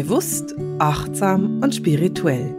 Bewusst, 0.00 0.54
achtsam 0.78 1.60
und 1.60 1.74
spirituell. 1.74 2.54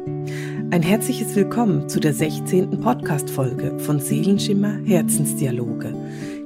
Ein 0.71 0.81
herzliches 0.81 1.37
Willkommen 1.37 1.87
zu 1.87 2.01
der 2.01 2.13
16. 2.13 2.81
Podcast-Folge 2.81 3.79
von 3.79 4.01
Seelenschimmer 4.01 4.81
Herzensdialoge. 4.83 5.95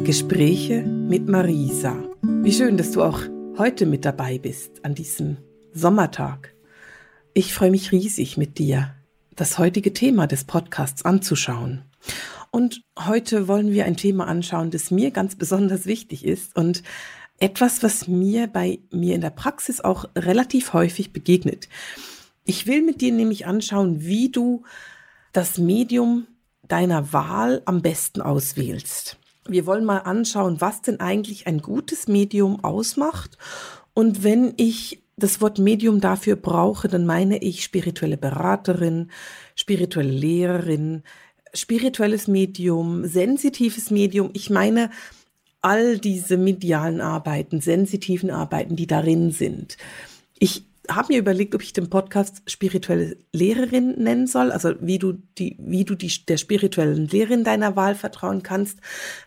Gespräche 0.01 0.83
mit 0.83 1.27
Marisa. 1.27 1.95
Wie 2.21 2.51
schön, 2.51 2.77
dass 2.77 2.91
du 2.91 3.01
auch 3.01 3.21
heute 3.57 3.87
mit 3.87 4.05
dabei 4.05 4.37
bist 4.37 4.85
an 4.85 4.93
diesem 4.93 5.37
Sommertag. 5.73 6.53
Ich 7.33 7.55
freue 7.55 7.71
mich 7.71 7.91
riesig 7.91 8.37
mit 8.37 8.59
dir, 8.59 8.93
das 9.35 9.57
heutige 9.57 9.93
Thema 9.93 10.27
des 10.27 10.43
Podcasts 10.43 11.03
anzuschauen. 11.03 11.85
Und 12.51 12.83
heute 12.99 13.47
wollen 13.47 13.71
wir 13.71 13.85
ein 13.85 13.97
Thema 13.97 14.27
anschauen, 14.27 14.69
das 14.69 14.91
mir 14.91 15.09
ganz 15.09 15.35
besonders 15.35 15.87
wichtig 15.87 16.23
ist 16.23 16.55
und 16.55 16.83
etwas, 17.43 17.83
was 17.83 18.07
mir 18.07 18.47
bei 18.47 18.79
mir 18.89 19.15
in 19.15 19.21
der 19.21 19.29
Praxis 19.29 19.81
auch 19.81 20.05
relativ 20.17 20.71
häufig 20.71 21.11
begegnet. 21.11 21.67
Ich 22.45 22.67
will 22.67 22.81
mit 22.81 23.01
dir 23.01 23.11
nämlich 23.11 23.45
anschauen, 23.45 24.01
wie 24.01 24.29
du 24.29 24.63
das 25.33 25.57
Medium 25.57 26.25
deiner 26.65 27.11
Wahl 27.11 27.61
am 27.65 27.81
besten 27.81 28.21
auswählst. 28.21 29.17
Wir 29.45 29.65
wollen 29.65 29.83
mal 29.83 29.97
anschauen, 29.97 30.61
was 30.61 30.81
denn 30.83 31.01
eigentlich 31.01 31.45
ein 31.45 31.59
gutes 31.59 32.07
Medium 32.07 32.63
ausmacht. 32.63 33.37
Und 33.93 34.23
wenn 34.23 34.53
ich 34.55 35.03
das 35.17 35.41
Wort 35.41 35.59
Medium 35.59 35.99
dafür 35.99 36.37
brauche, 36.37 36.87
dann 36.87 37.05
meine 37.05 37.39
ich 37.39 37.61
spirituelle 37.61 38.17
Beraterin, 38.17 39.11
spirituelle 39.55 40.13
Lehrerin, 40.13 41.03
spirituelles 41.53 42.29
Medium, 42.29 43.05
sensitives 43.05 43.91
Medium. 43.91 44.29
Ich 44.31 44.49
meine, 44.49 44.91
all 45.63 45.97
diese 45.97 46.37
medialen 46.37 47.01
Arbeiten, 47.01 47.61
sensitiven 47.61 48.29
Arbeiten, 48.29 48.75
die 48.75 48.85
darin 48.85 49.31
sind. 49.31 49.77
Ich 50.37 50.65
habe 50.89 51.13
mir 51.13 51.19
überlegt, 51.19 51.55
ob 51.55 51.63
ich 51.63 51.71
den 51.71 51.89
Podcast 51.89 52.43
spirituelle 52.45 53.15
Lehrerin 53.31 53.95
nennen 54.03 54.27
soll, 54.27 54.51
also 54.51 54.73
wie 54.81 54.99
du 54.99 55.13
die, 55.37 55.55
wie 55.59 55.85
du 55.85 55.95
die, 55.95 56.11
der 56.27 56.37
spirituellen 56.37 57.07
Lehrerin 57.07 57.45
deiner 57.45 57.75
Wahl 57.75 57.95
vertrauen 57.95 58.43
kannst, 58.43 58.79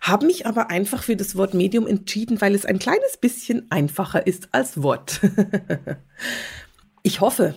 habe 0.02 0.26
mich 0.26 0.46
aber 0.46 0.70
einfach 0.70 1.02
für 1.02 1.16
das 1.16 1.36
Wort 1.36 1.54
Medium 1.54 1.86
entschieden, 1.86 2.40
weil 2.40 2.54
es 2.54 2.66
ein 2.66 2.78
kleines 2.78 3.16
bisschen 3.16 3.70
einfacher 3.70 4.26
ist 4.26 4.48
als 4.52 4.82
Wort. 4.82 5.20
ich 7.02 7.20
hoffe 7.22 7.54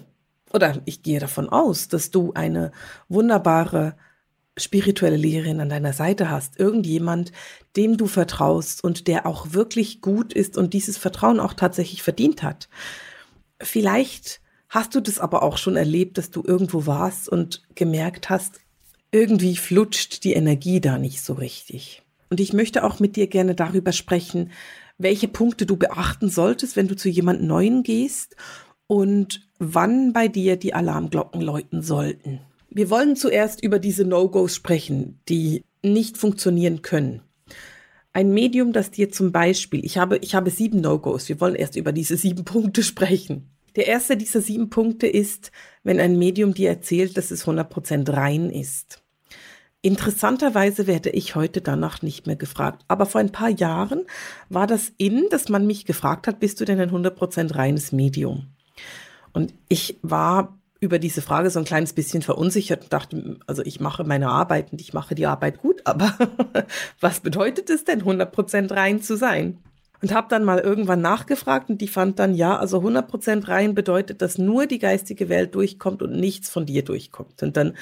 oder 0.53 0.81
ich 0.85 1.03
gehe 1.03 1.19
davon 1.19 1.49
aus, 1.49 1.89
dass 1.89 2.09
du 2.11 2.31
eine 2.33 2.71
wunderbare 3.09 3.95
spirituelle 4.59 5.17
Lehrerin 5.17 5.59
an 5.59 5.69
deiner 5.69 5.93
Seite 5.93 6.29
hast, 6.29 6.59
irgendjemand, 6.59 7.31
dem 7.75 7.97
du 7.97 8.07
vertraust 8.07 8.83
und 8.83 9.07
der 9.07 9.25
auch 9.25 9.53
wirklich 9.53 10.01
gut 10.01 10.33
ist 10.33 10.57
und 10.57 10.73
dieses 10.73 10.97
Vertrauen 10.97 11.39
auch 11.39 11.53
tatsächlich 11.53 12.03
verdient 12.03 12.43
hat. 12.43 12.69
Vielleicht 13.61 14.41
hast 14.69 14.95
du 14.95 15.01
das 15.01 15.19
aber 15.19 15.43
auch 15.43 15.57
schon 15.57 15.75
erlebt, 15.75 16.17
dass 16.17 16.31
du 16.31 16.43
irgendwo 16.45 16.85
warst 16.85 17.27
und 17.29 17.63
gemerkt 17.75 18.29
hast, 18.29 18.59
irgendwie 19.11 19.55
flutscht 19.55 20.23
die 20.23 20.33
Energie 20.33 20.79
da 20.79 20.97
nicht 20.97 21.21
so 21.21 21.33
richtig. 21.33 22.03
Und 22.29 22.39
ich 22.39 22.53
möchte 22.53 22.83
auch 22.83 22.99
mit 22.99 23.15
dir 23.15 23.27
gerne 23.27 23.55
darüber 23.55 23.91
sprechen, 23.91 24.51
welche 24.97 25.27
Punkte 25.27 25.65
du 25.65 25.77
beachten 25.77 26.29
solltest, 26.29 26.75
wenn 26.75 26.87
du 26.87 26.95
zu 26.95 27.09
jemand 27.09 27.41
Neuen 27.41 27.83
gehst 27.83 28.35
und 28.85 29.47
wann 29.57 30.13
bei 30.13 30.27
dir 30.27 30.57
die 30.57 30.73
Alarmglocken 30.73 31.41
läuten 31.41 31.81
sollten. 31.81 32.41
Wir 32.69 32.89
wollen 32.89 33.15
zuerst 33.15 33.63
über 33.63 33.79
diese 33.79 34.05
No-Gos 34.05 34.55
sprechen, 34.55 35.19
die 35.27 35.63
nicht 35.83 36.17
funktionieren 36.17 36.81
können. 36.81 37.21
Ein 38.13 38.31
Medium, 38.33 38.73
das 38.73 38.91
dir 38.91 39.11
zum 39.11 39.31
Beispiel, 39.31 39.83
ich 39.85 39.97
habe, 39.97 40.17
ich 40.17 40.35
habe 40.35 40.49
sieben 40.49 40.81
No-Gos. 40.81 41.29
Wir 41.29 41.39
wollen 41.39 41.55
erst 41.55 41.75
über 41.75 41.91
diese 41.91 42.17
sieben 42.17 42.45
Punkte 42.45 42.83
sprechen. 42.83 43.49
Der 43.75 43.87
erste 43.87 44.17
dieser 44.17 44.41
sieben 44.41 44.69
Punkte 44.69 45.07
ist, 45.07 45.51
wenn 45.83 45.99
ein 45.99 46.17
Medium 46.17 46.53
dir 46.53 46.69
erzählt, 46.69 47.17
dass 47.17 47.31
es 47.31 47.45
100% 47.45 48.11
rein 48.11 48.49
ist. 48.49 49.03
Interessanterweise 49.81 50.87
werde 50.87 51.09
ich 51.11 51.35
heute 51.35 51.61
danach 51.61 52.01
nicht 52.01 52.27
mehr 52.27 52.35
gefragt. 52.35 52.83
Aber 52.87 53.05
vor 53.05 53.21
ein 53.21 53.31
paar 53.31 53.49
Jahren 53.49 54.05
war 54.49 54.67
das 54.67 54.91
in, 54.97 55.27
dass 55.29 55.47
man 55.47 55.65
mich 55.65 55.85
gefragt 55.85 56.27
hat, 56.27 56.39
bist 56.39 56.59
du 56.59 56.65
denn 56.65 56.81
ein 56.81 56.91
100% 56.91 57.55
reines 57.55 57.91
Medium? 57.91 58.47
Und 59.31 59.53
ich 59.69 59.97
war 60.01 60.58
über 60.79 60.99
diese 60.99 61.21
Frage 61.21 61.49
so 61.49 61.59
ein 61.59 61.65
kleines 61.65 61.93
bisschen 61.93 62.21
verunsichert 62.21 62.83
und 62.83 62.93
dachte, 62.93 63.37
also 63.47 63.63
ich 63.63 63.79
mache 63.79 64.03
meine 64.03 64.29
Arbeit 64.29 64.71
und 64.71 64.79
ich 64.79 64.93
mache 64.93 65.15
die 65.15 65.25
Arbeit 65.25 65.59
gut, 65.61 65.81
aber 65.83 66.13
was 66.99 67.19
bedeutet 67.19 67.69
es 67.69 67.83
denn, 67.83 68.03
100% 68.03 68.73
rein 68.73 69.01
zu 69.01 69.17
sein? 69.17 69.57
Und 70.01 70.13
habe 70.13 70.27
dann 70.29 70.45
mal 70.45 70.59
irgendwann 70.59 71.01
nachgefragt 71.01 71.69
und 71.69 71.81
die 71.81 71.89
fand 71.89 72.19
dann, 72.19 72.33
ja, 72.33 72.57
also 72.57 72.79
100% 72.79 73.49
rein 73.49 73.75
bedeutet, 73.75 74.21
dass 74.21 74.37
nur 74.37 74.65
die 74.65 74.79
geistige 74.79 75.27
Welt 75.27 75.53
durchkommt 75.55 76.01
und 76.01 76.17
nichts 76.17 76.49
von 76.49 76.65
dir 76.65 76.85
durchkommt. 76.85 77.43
Und 77.43 77.57
dann 77.57 77.73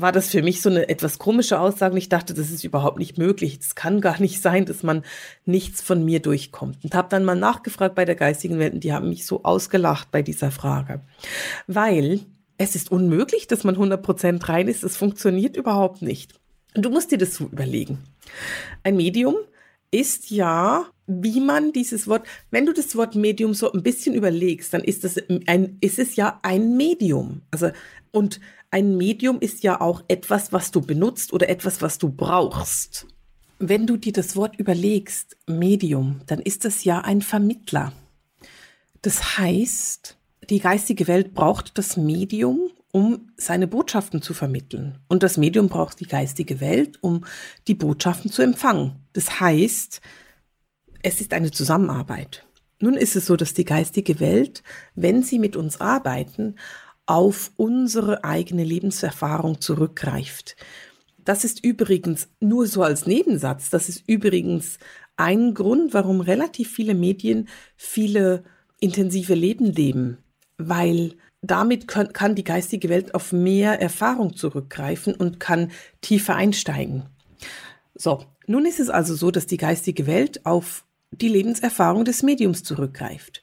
war 0.00 0.12
das 0.12 0.30
für 0.30 0.42
mich 0.42 0.62
so 0.62 0.70
eine 0.70 0.88
etwas 0.88 1.18
komische 1.18 1.58
Aussage. 1.60 1.92
Und 1.92 1.98
ich 1.98 2.08
dachte, 2.08 2.32
das 2.32 2.50
ist 2.50 2.64
überhaupt 2.64 2.98
nicht 2.98 3.18
möglich. 3.18 3.58
Es 3.60 3.74
kann 3.74 4.00
gar 4.00 4.20
nicht 4.20 4.40
sein, 4.42 4.64
dass 4.64 4.82
man 4.82 5.02
nichts 5.44 5.82
von 5.82 6.04
mir 6.04 6.20
durchkommt. 6.20 6.84
Und 6.84 6.94
habe 6.94 7.08
dann 7.10 7.24
mal 7.24 7.34
nachgefragt 7.34 7.94
bei 7.94 8.04
der 8.04 8.14
geistigen 8.14 8.58
Welt 8.58 8.74
und 8.74 8.84
die 8.84 8.92
haben 8.92 9.08
mich 9.08 9.26
so 9.26 9.42
ausgelacht 9.42 10.10
bei 10.10 10.22
dieser 10.22 10.50
Frage. 10.50 11.00
Weil 11.66 12.20
es 12.56 12.74
ist 12.74 12.90
unmöglich, 12.90 13.46
dass 13.46 13.64
man 13.64 13.76
100% 13.76 14.48
rein 14.48 14.68
ist. 14.68 14.84
Es 14.84 14.96
funktioniert 14.96 15.56
überhaupt 15.56 16.02
nicht. 16.02 16.34
Und 16.74 16.84
du 16.84 16.90
musst 16.90 17.10
dir 17.10 17.18
das 17.18 17.34
so 17.34 17.44
überlegen. 17.44 17.98
Ein 18.84 18.96
Medium 18.96 19.36
ist 19.90 20.30
ja, 20.30 20.86
wie 21.06 21.40
man 21.40 21.72
dieses 21.72 22.08
Wort, 22.08 22.26
wenn 22.50 22.66
du 22.66 22.72
das 22.72 22.94
Wort 22.94 23.14
Medium 23.14 23.54
so 23.54 23.72
ein 23.72 23.82
bisschen 23.82 24.14
überlegst, 24.14 24.74
dann 24.74 24.82
ist 24.82 25.04
das 25.04 25.16
ein, 25.46 25.78
ist 25.80 25.98
es 25.98 26.16
ja 26.16 26.38
ein 26.42 26.76
Medium. 26.76 27.42
Also, 27.50 27.70
und 28.10 28.40
ein 28.70 28.96
Medium 28.96 29.40
ist 29.40 29.62
ja 29.62 29.80
auch 29.80 30.02
etwas, 30.08 30.52
was 30.52 30.70
du 30.70 30.80
benutzt 30.80 31.32
oder 31.32 31.48
etwas, 31.48 31.80
was 31.80 31.98
du 31.98 32.10
brauchst. 32.10 33.06
Wenn 33.58 33.86
du 33.86 33.96
dir 33.96 34.12
das 34.12 34.36
Wort 34.36 34.56
überlegst, 34.56 35.36
Medium, 35.46 36.20
dann 36.26 36.40
ist 36.40 36.64
das 36.64 36.84
ja 36.84 37.00
ein 37.00 37.22
Vermittler. 37.22 37.92
Das 39.02 39.38
heißt, 39.38 40.16
die 40.50 40.60
geistige 40.60 41.06
Welt 41.06 41.34
braucht 41.34 41.76
das 41.78 41.96
Medium, 41.96 42.70
um 42.92 43.30
seine 43.36 43.66
Botschaften 43.66 44.22
zu 44.22 44.32
vermitteln. 44.34 44.98
Und 45.08 45.22
das 45.22 45.36
Medium 45.36 45.68
braucht 45.68 46.00
die 46.00 46.06
geistige 46.06 46.60
Welt, 46.60 46.98
um 47.02 47.24
die 47.66 47.74
Botschaften 47.74 48.30
zu 48.30 48.42
empfangen. 48.42 48.96
Das 49.12 49.40
heißt, 49.40 50.00
es 51.02 51.20
ist 51.20 51.32
eine 51.32 51.50
Zusammenarbeit. 51.50 52.46
Nun 52.80 52.94
ist 52.94 53.16
es 53.16 53.26
so, 53.26 53.36
dass 53.36 53.54
die 53.54 53.64
geistige 53.64 54.20
Welt, 54.20 54.62
wenn 54.94 55.22
sie 55.22 55.38
mit 55.38 55.56
uns 55.56 55.80
arbeiten, 55.80 56.54
auf 57.08 57.52
unsere 57.56 58.22
eigene 58.22 58.64
Lebenserfahrung 58.64 59.62
zurückgreift. 59.62 60.56
Das 61.24 61.42
ist 61.42 61.64
übrigens 61.64 62.28
nur 62.38 62.66
so 62.66 62.82
als 62.82 63.06
Nebensatz, 63.06 63.70
das 63.70 63.88
ist 63.88 64.06
übrigens 64.06 64.78
ein 65.16 65.54
Grund, 65.54 65.94
warum 65.94 66.20
relativ 66.20 66.70
viele 66.70 66.94
Medien 66.94 67.48
viele 67.76 68.44
intensive 68.78 69.34
Leben 69.34 69.72
leben, 69.72 70.18
weil 70.58 71.14
damit 71.40 71.88
können, 71.88 72.12
kann 72.12 72.34
die 72.34 72.44
geistige 72.44 72.90
Welt 72.90 73.14
auf 73.14 73.32
mehr 73.32 73.80
Erfahrung 73.80 74.36
zurückgreifen 74.36 75.14
und 75.14 75.40
kann 75.40 75.70
tiefer 76.02 76.34
einsteigen. 76.34 77.06
So, 77.94 78.24
nun 78.46 78.66
ist 78.66 78.80
es 78.80 78.90
also 78.90 79.14
so, 79.14 79.30
dass 79.30 79.46
die 79.46 79.56
geistige 79.56 80.06
Welt 80.06 80.44
auf 80.44 80.84
die 81.10 81.28
Lebenserfahrung 81.28 82.04
des 82.04 82.22
Mediums 82.22 82.64
zurückgreift. 82.64 83.42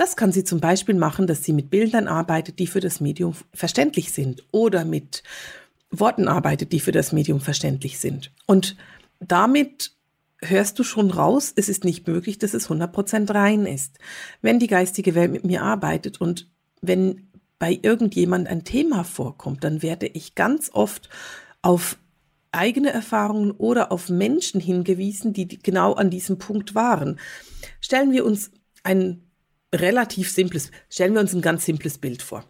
Das 0.00 0.16
kann 0.16 0.32
sie 0.32 0.44
zum 0.44 0.60
Beispiel 0.60 0.94
machen, 0.94 1.26
dass 1.26 1.44
sie 1.44 1.52
mit 1.52 1.68
Bildern 1.68 2.08
arbeitet, 2.08 2.58
die 2.58 2.66
für 2.66 2.80
das 2.80 3.02
Medium 3.02 3.34
verständlich 3.52 4.12
sind 4.12 4.42
oder 4.50 4.86
mit 4.86 5.22
Worten 5.90 6.26
arbeitet, 6.26 6.72
die 6.72 6.80
für 6.80 6.90
das 6.90 7.12
Medium 7.12 7.38
verständlich 7.38 7.98
sind. 7.98 8.32
Und 8.46 8.78
damit 9.18 9.92
hörst 10.40 10.78
du 10.78 10.84
schon 10.84 11.10
raus, 11.10 11.52
es 11.54 11.68
ist 11.68 11.84
nicht 11.84 12.06
möglich, 12.08 12.38
dass 12.38 12.54
es 12.54 12.70
100% 12.70 13.34
rein 13.34 13.66
ist. 13.66 13.98
Wenn 14.40 14.58
die 14.58 14.68
geistige 14.68 15.14
Welt 15.14 15.32
mit 15.32 15.44
mir 15.44 15.62
arbeitet 15.62 16.18
und 16.18 16.48
wenn 16.80 17.28
bei 17.58 17.78
irgendjemand 17.82 18.48
ein 18.48 18.64
Thema 18.64 19.04
vorkommt, 19.04 19.64
dann 19.64 19.82
werde 19.82 20.06
ich 20.06 20.34
ganz 20.34 20.70
oft 20.72 21.10
auf 21.60 21.98
eigene 22.52 22.90
Erfahrungen 22.90 23.50
oder 23.50 23.92
auf 23.92 24.08
Menschen 24.08 24.62
hingewiesen, 24.62 25.34
die 25.34 25.46
genau 25.46 25.92
an 25.92 26.08
diesem 26.08 26.38
Punkt 26.38 26.74
waren. 26.74 27.20
Stellen 27.82 28.12
wir 28.12 28.24
uns 28.24 28.50
ein 28.82 29.26
relativ 29.74 30.30
simples, 30.30 30.70
stellen 30.88 31.14
wir 31.14 31.20
uns 31.20 31.34
ein 31.34 31.42
ganz 31.42 31.64
simples 31.64 31.98
Bild 31.98 32.22
vor. 32.22 32.44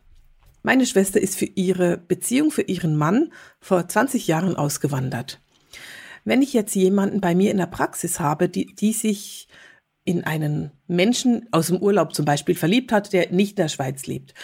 Meine 0.63 0.87
Schwester 0.87 1.21
ist 1.21 1.37
für 1.37 1.47
ihre 1.47 1.97
Beziehung, 1.97 2.51
für 2.51 2.63
ihren 2.63 2.97
Mann 2.97 3.33
vor 3.61 3.89
20 3.89 4.27
Jahren 4.27 4.57
ausgewandert. 4.57 5.41
Wenn 6.25 6.43
ich 6.43 6.53
jetzt 6.53 6.75
jemanden 6.75 7.21
bei 7.21 7.35
mir 7.35 7.51
in 7.51 7.57
der 7.57 7.67
Praxis 7.67 8.21
habe, 8.21 8.49
die, 8.49 8.67
die 8.67 8.93
sich 8.93 9.49
in 10.05 10.25
einen 10.25 10.71
Menschen 10.87 11.49
aus 11.51 11.69
dem 11.69 11.79
Urlaub 11.79 12.15
zum 12.15 12.25
Beispiel 12.25 12.55
verliebt 12.55 12.93
hat, 12.93 13.13
der 13.13 13.31
nicht 13.33 13.53
in 13.53 13.57
der 13.57 13.69
Schweiz 13.69 14.07
lebt, 14.07 14.35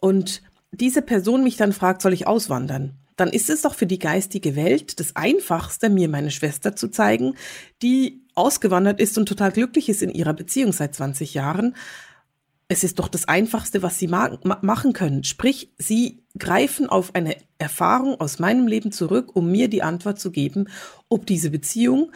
und 0.00 0.42
diese 0.70 1.02
Person 1.02 1.42
mich 1.42 1.56
dann 1.56 1.72
fragt, 1.72 2.02
soll 2.02 2.12
ich 2.12 2.26
auswandern? 2.26 2.98
Dann 3.16 3.30
ist 3.30 3.50
es 3.50 3.62
doch 3.62 3.74
für 3.74 3.86
die 3.86 3.98
geistige 3.98 4.54
Welt 4.54 5.00
das 5.00 5.16
Einfachste, 5.16 5.90
mir 5.90 6.08
meine 6.08 6.30
Schwester 6.30 6.76
zu 6.76 6.88
zeigen, 6.88 7.34
die 7.82 8.22
ausgewandert 8.38 9.00
ist 9.00 9.18
und 9.18 9.26
total 9.26 9.52
glücklich 9.52 9.88
ist 9.88 10.02
in 10.02 10.10
ihrer 10.10 10.32
Beziehung 10.32 10.72
seit 10.72 10.94
20 10.94 11.34
Jahren, 11.34 11.74
es 12.68 12.84
ist 12.84 12.98
doch 12.98 13.08
das 13.08 13.26
Einfachste, 13.26 13.82
was 13.82 13.98
sie 13.98 14.08
ma 14.08 14.38
machen 14.60 14.92
können. 14.92 15.24
Sprich, 15.24 15.72
sie 15.78 16.22
greifen 16.38 16.88
auf 16.88 17.14
eine 17.14 17.36
Erfahrung 17.56 18.20
aus 18.20 18.38
meinem 18.38 18.66
Leben 18.66 18.92
zurück, 18.92 19.34
um 19.34 19.50
mir 19.50 19.68
die 19.68 19.82
Antwort 19.82 20.20
zu 20.20 20.30
geben, 20.30 20.68
ob 21.08 21.26
diese 21.26 21.50
Beziehung, 21.50 22.12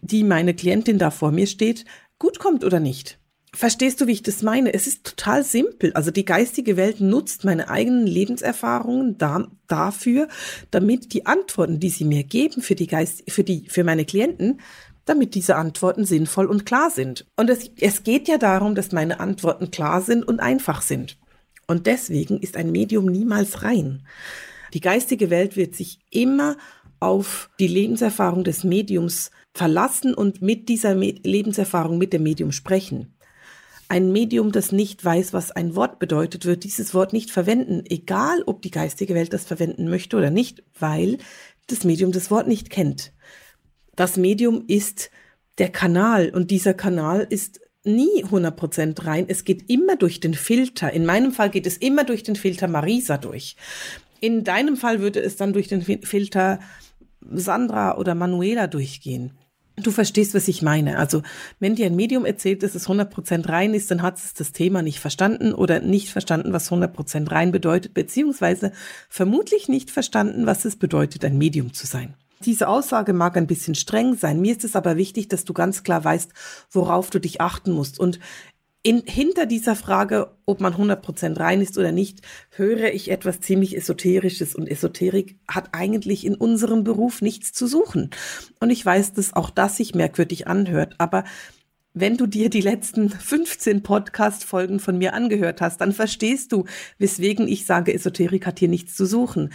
die 0.00 0.22
meine 0.22 0.54
Klientin 0.54 0.98
da 0.98 1.10
vor 1.10 1.32
mir 1.32 1.46
steht, 1.46 1.86
gut 2.18 2.38
kommt 2.38 2.62
oder 2.62 2.78
nicht. 2.78 3.18
Verstehst 3.54 4.02
du, 4.02 4.06
wie 4.06 4.12
ich 4.12 4.22
das 4.22 4.42
meine? 4.42 4.74
Es 4.74 4.86
ist 4.86 5.04
total 5.04 5.42
simpel. 5.42 5.90
Also 5.94 6.10
die 6.10 6.26
geistige 6.26 6.76
Welt 6.76 7.00
nutzt 7.00 7.44
meine 7.44 7.70
eigenen 7.70 8.06
Lebenserfahrungen 8.06 9.16
da, 9.16 9.48
dafür, 9.66 10.28
damit 10.70 11.14
die 11.14 11.24
Antworten, 11.24 11.80
die 11.80 11.88
sie 11.88 12.04
mir 12.04 12.22
geben 12.22 12.60
für 12.60 12.74
die 12.74 12.86
Geist, 12.86 13.22
für 13.30 13.44
die, 13.44 13.64
für 13.70 13.82
meine 13.82 14.04
Klienten, 14.04 14.60
damit 15.06 15.34
diese 15.34 15.56
Antworten 15.56 16.04
sinnvoll 16.04 16.46
und 16.46 16.66
klar 16.66 16.90
sind. 16.90 17.26
Und 17.36 17.48
es, 17.48 17.70
es 17.80 18.02
geht 18.02 18.28
ja 18.28 18.36
darum, 18.36 18.74
dass 18.74 18.92
meine 18.92 19.20
Antworten 19.20 19.70
klar 19.70 20.02
sind 20.02 20.26
und 20.26 20.40
einfach 20.40 20.82
sind. 20.82 21.16
Und 21.66 21.86
deswegen 21.86 22.38
ist 22.38 22.56
ein 22.56 22.70
Medium 22.70 23.06
niemals 23.06 23.62
rein. 23.62 24.02
Die 24.74 24.80
geistige 24.80 25.30
Welt 25.30 25.56
wird 25.56 25.74
sich 25.74 26.00
immer 26.10 26.56
auf 27.00 27.50
die 27.58 27.68
Lebenserfahrung 27.68 28.44
des 28.44 28.64
Mediums 28.64 29.30
verlassen 29.54 30.14
und 30.14 30.42
mit 30.42 30.68
dieser 30.68 30.94
Me 30.94 31.14
Lebenserfahrung 31.22 31.98
mit 31.98 32.12
dem 32.12 32.22
Medium 32.22 32.52
sprechen. 32.52 33.14
Ein 33.88 34.10
Medium, 34.10 34.50
das 34.50 34.72
nicht 34.72 35.04
weiß, 35.04 35.32
was 35.32 35.52
ein 35.52 35.76
Wort 35.76 36.00
bedeutet, 36.00 36.44
wird 36.44 36.64
dieses 36.64 36.92
Wort 36.92 37.12
nicht 37.12 37.30
verwenden, 37.30 37.84
egal 37.88 38.42
ob 38.46 38.60
die 38.62 38.72
geistige 38.72 39.14
Welt 39.14 39.32
das 39.32 39.44
verwenden 39.44 39.88
möchte 39.88 40.16
oder 40.16 40.30
nicht, 40.30 40.64
weil 40.78 41.18
das 41.68 41.84
Medium 41.84 42.10
das 42.10 42.30
Wort 42.30 42.48
nicht 42.48 42.70
kennt. 42.70 43.12
Das 43.96 44.16
Medium 44.16 44.64
ist 44.66 45.10
der 45.58 45.70
Kanal 45.70 46.30
und 46.30 46.50
dieser 46.50 46.74
Kanal 46.74 47.26
ist 47.28 47.60
nie 47.82 48.24
100% 48.24 49.06
rein. 49.06 49.24
Es 49.28 49.44
geht 49.44 49.70
immer 49.70 49.96
durch 49.96 50.20
den 50.20 50.34
Filter. 50.34 50.92
In 50.92 51.06
meinem 51.06 51.32
Fall 51.32 51.50
geht 51.50 51.66
es 51.66 51.76
immer 51.76 52.04
durch 52.04 52.22
den 52.22 52.36
Filter 52.36 52.68
Marisa 52.68 53.16
durch. 53.16 53.56
In 54.20 54.44
deinem 54.44 54.76
Fall 54.76 55.00
würde 55.00 55.20
es 55.20 55.36
dann 55.36 55.52
durch 55.52 55.68
den 55.68 55.82
Filter 55.82 56.60
Sandra 57.20 57.96
oder 57.96 58.14
Manuela 58.14 58.66
durchgehen. 58.66 59.32
Du 59.76 59.90
verstehst, 59.90 60.34
was 60.34 60.48
ich 60.48 60.62
meine. 60.62 60.98
Also, 60.98 61.22
wenn 61.60 61.74
dir 61.74 61.86
ein 61.86 61.96
Medium 61.96 62.24
erzählt, 62.24 62.62
dass 62.62 62.74
es 62.74 62.88
100% 62.88 63.48
rein 63.48 63.74
ist, 63.74 63.90
dann 63.90 64.00
hat 64.00 64.16
es 64.16 64.32
das 64.32 64.52
Thema 64.52 64.80
nicht 64.80 65.00
verstanden 65.00 65.52
oder 65.52 65.80
nicht 65.80 66.08
verstanden, 66.08 66.54
was 66.54 66.70
100% 66.70 67.30
rein 67.30 67.52
bedeutet, 67.52 67.92
beziehungsweise 67.92 68.72
vermutlich 69.10 69.68
nicht 69.68 69.90
verstanden, 69.90 70.46
was 70.46 70.64
es 70.64 70.76
bedeutet, 70.76 71.26
ein 71.26 71.36
Medium 71.36 71.74
zu 71.74 71.86
sein. 71.86 72.14
Diese 72.44 72.68
Aussage 72.68 73.12
mag 73.12 73.36
ein 73.36 73.46
bisschen 73.46 73.74
streng 73.74 74.14
sein. 74.14 74.40
Mir 74.40 74.52
ist 74.52 74.64
es 74.64 74.76
aber 74.76 74.96
wichtig, 74.96 75.28
dass 75.28 75.44
du 75.44 75.52
ganz 75.52 75.82
klar 75.82 76.04
weißt, 76.04 76.32
worauf 76.70 77.10
du 77.10 77.18
dich 77.18 77.40
achten 77.40 77.72
musst. 77.72 77.98
Und 77.98 78.20
in, 78.82 79.02
hinter 79.04 79.46
dieser 79.46 79.74
Frage, 79.74 80.36
ob 80.44 80.60
man 80.60 80.74
100% 80.74 81.40
rein 81.40 81.60
ist 81.60 81.76
oder 81.76 81.90
nicht, 81.90 82.20
höre 82.50 82.92
ich 82.92 83.10
etwas 83.10 83.40
ziemlich 83.40 83.76
Esoterisches. 83.76 84.54
Und 84.54 84.68
Esoterik 84.68 85.40
hat 85.48 85.70
eigentlich 85.72 86.24
in 86.24 86.36
unserem 86.36 86.84
Beruf 86.84 87.20
nichts 87.20 87.52
zu 87.52 87.66
suchen. 87.66 88.10
Und 88.60 88.70
ich 88.70 88.86
weiß, 88.86 89.14
dass 89.14 89.34
auch 89.34 89.50
das 89.50 89.78
sich 89.78 89.96
merkwürdig 89.96 90.46
anhört. 90.46 90.94
Aber 90.98 91.24
wenn 91.94 92.16
du 92.16 92.26
dir 92.26 92.50
die 92.50 92.60
letzten 92.60 93.08
15 93.08 93.82
Podcast-Folgen 93.82 94.78
von 94.78 94.98
mir 94.98 95.14
angehört 95.14 95.62
hast, 95.62 95.80
dann 95.80 95.92
verstehst 95.92 96.52
du, 96.52 96.64
weswegen 96.98 97.48
ich 97.48 97.64
sage, 97.64 97.92
Esoterik 97.92 98.46
hat 98.46 98.58
hier 98.58 98.68
nichts 98.68 98.94
zu 98.94 99.06
suchen. 99.06 99.52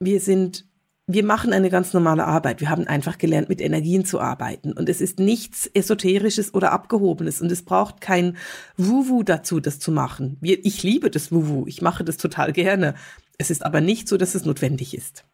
Wir 0.00 0.18
sind 0.18 0.66
wir 1.06 1.24
machen 1.24 1.52
eine 1.52 1.68
ganz 1.68 1.92
normale 1.92 2.24
Arbeit. 2.24 2.60
Wir 2.60 2.70
haben 2.70 2.86
einfach 2.86 3.18
gelernt, 3.18 3.50
mit 3.50 3.60
Energien 3.60 4.06
zu 4.06 4.20
arbeiten. 4.20 4.72
Und 4.72 4.88
es 4.88 5.02
ist 5.02 5.18
nichts 5.18 5.66
Esoterisches 5.66 6.54
oder 6.54 6.72
Abgehobenes. 6.72 7.42
Und 7.42 7.52
es 7.52 7.62
braucht 7.62 8.00
kein 8.00 8.38
Wuwu 8.78 9.22
dazu, 9.22 9.60
das 9.60 9.78
zu 9.78 9.92
machen. 9.92 10.38
ich 10.40 10.82
liebe 10.82 11.10
das 11.10 11.30
Wuwu. 11.30 11.66
Ich 11.66 11.82
mache 11.82 12.04
das 12.04 12.16
total 12.16 12.52
gerne. 12.52 12.94
Es 13.36 13.50
ist 13.50 13.66
aber 13.66 13.82
nicht 13.82 14.08
so, 14.08 14.16
dass 14.16 14.34
es 14.34 14.46
notwendig 14.46 14.94
ist. 14.94 15.24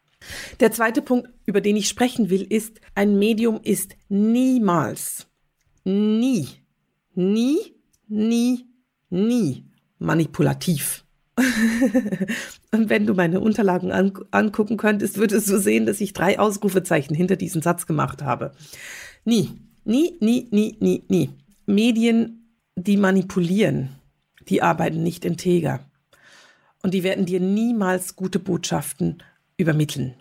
Der 0.59 0.73
zweite 0.73 1.03
Punkt, 1.03 1.29
über 1.47 1.61
den 1.61 1.77
ich 1.77 1.89
sprechen 1.89 2.31
will, 2.31 2.43
ist, 2.43 2.81
ein 2.95 3.19
Medium 3.19 3.61
ist 3.63 3.97
niemals, 4.09 5.29
nie, 5.85 6.49
nie, 7.15 7.75
nie, 8.09 8.67
nie 9.09 9.71
manipulativ. 9.99 11.05
und 12.73 12.88
wenn 12.88 13.06
du 13.06 13.15
meine 13.15 13.41
Unterlagen 13.41 13.93
an, 13.93 14.12
angucken 14.31 14.77
könntest, 14.77 15.17
würdest 15.17 15.49
du 15.49 15.59
sehen, 15.59 15.87
dass 15.87 16.00
ich 16.00 16.12
drei 16.12 16.38
Ausrufezeichen 16.38 17.15
hinter 17.15 17.37
diesen 17.37 17.62
Satz 17.62 17.87
gemacht 17.87 18.23
habe. 18.23 18.53
Nie, 19.25 19.50
nie, 19.85 20.17
nie, 20.21 20.49
nie, 20.50 20.77
nie, 20.81 21.05
nie. 21.09 21.31
Medien, 21.67 22.55
die 22.77 22.97
manipulieren, 22.97 23.91
die 24.49 24.62
arbeiten 24.62 25.03
nicht 25.03 25.25
integer. 25.25 25.81
Und 26.82 26.94
die 26.94 27.03
werden 27.03 27.27
dir 27.27 27.41
niemals 27.41 28.17
gute 28.17 28.38
Botschaften 28.38 29.23
übermitteln. 29.56 30.15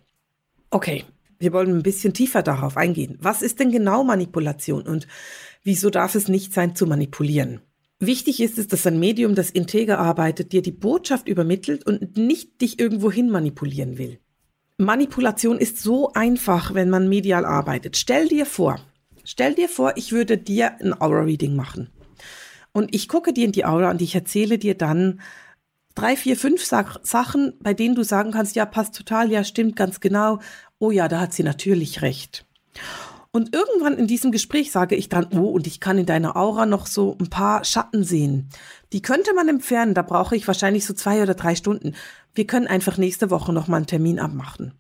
Okay, 0.69 1.05
wir 1.39 1.53
wollen 1.53 1.77
ein 1.77 1.83
bisschen 1.83 2.13
tiefer 2.13 2.43
darauf 2.43 2.77
eingehen. 2.77 3.17
Was 3.21 3.41
ist 3.41 3.59
denn 3.59 3.71
genau 3.71 4.03
Manipulation 4.03 4.83
und 4.83 5.07
wieso 5.63 5.89
darf 5.89 6.15
es 6.15 6.27
nicht 6.27 6.53
sein 6.53 6.75
zu 6.75 6.85
manipulieren? 6.85 7.61
Wichtig 7.99 8.39
ist 8.39 8.57
es, 8.57 8.67
dass 8.67 8.87
ein 8.87 8.97
Medium, 8.97 9.35
das 9.35 9.49
integer 9.49 9.99
arbeitet, 9.99 10.53
dir 10.53 10.61
die 10.61 10.71
Botschaft 10.71 11.27
übermittelt 11.27 11.85
und 11.85 12.15
nicht 12.15 12.61
dich 12.61 12.79
irgendwohin 12.79 13.29
manipulieren 13.29 13.97
will. 13.97 14.19
Manipulation 14.77 15.57
ist 15.57 15.79
so 15.81 16.13
einfach, 16.13 16.73
wenn 16.73 16.89
man 16.89 17.09
medial 17.09 17.43
arbeitet. 17.43 17.97
Stell 17.97 18.29
dir 18.29 18.45
vor, 18.45 18.79
stell 19.25 19.53
dir 19.53 19.67
vor, 19.67 19.93
ich 19.97 20.13
würde 20.13 20.37
dir 20.37 20.79
ein 20.79 20.99
Aura-Reading 20.99 21.53
machen. 21.53 21.89
Und 22.71 22.95
ich 22.95 23.09
gucke 23.09 23.33
dir 23.33 23.43
in 23.43 23.51
die 23.51 23.65
Aura 23.65 23.91
und 23.91 24.01
ich 24.01 24.15
erzähle 24.15 24.57
dir 24.57 24.75
dann 24.75 25.19
drei, 25.95 26.15
vier, 26.15 26.37
fünf 26.37 26.63
Sachen, 26.63 27.53
bei 27.59 27.73
denen 27.73 27.95
du 27.95 28.03
sagen 28.03 28.31
kannst, 28.31 28.55
ja, 28.55 28.65
passt 28.65 28.95
total, 28.95 29.29
ja, 29.29 29.43
stimmt 29.43 29.75
ganz 29.75 29.99
genau. 29.99 30.39
Oh 30.77 30.91
ja, 30.91 31.09
da 31.09 31.19
hat 31.19 31.33
sie 31.33 31.43
natürlich 31.43 32.01
recht. 32.01 32.45
Und 33.31 33.53
irgendwann 33.53 33.97
in 33.97 34.07
diesem 34.07 34.31
Gespräch 34.31 34.71
sage 34.71 34.95
ich 34.95 35.07
dann, 35.07 35.27
oh, 35.31 35.49
und 35.49 35.67
ich 35.67 35.79
kann 35.79 35.99
in 35.99 36.07
deiner 36.07 36.35
Aura 36.35 36.65
noch 36.65 36.87
so 36.87 37.15
ein 37.19 37.29
paar 37.29 37.63
Schatten 37.63 38.03
sehen. 38.03 38.49
Die 38.91 39.03
könnte 39.03 39.35
man 39.35 39.47
entfernen, 39.47 39.93
da 39.93 40.01
brauche 40.01 40.35
ich 40.35 40.47
wahrscheinlich 40.47 40.85
so 40.85 40.93
zwei 40.93 41.21
oder 41.21 41.35
drei 41.35 41.53
Stunden. 41.55 41.93
Wir 42.33 42.47
können 42.47 42.65
einfach 42.65 42.97
nächste 42.97 43.29
Woche 43.29 43.53
noch 43.53 43.67
mal 43.67 43.77
einen 43.77 43.85
Termin 43.85 44.19
abmachen. 44.19 44.73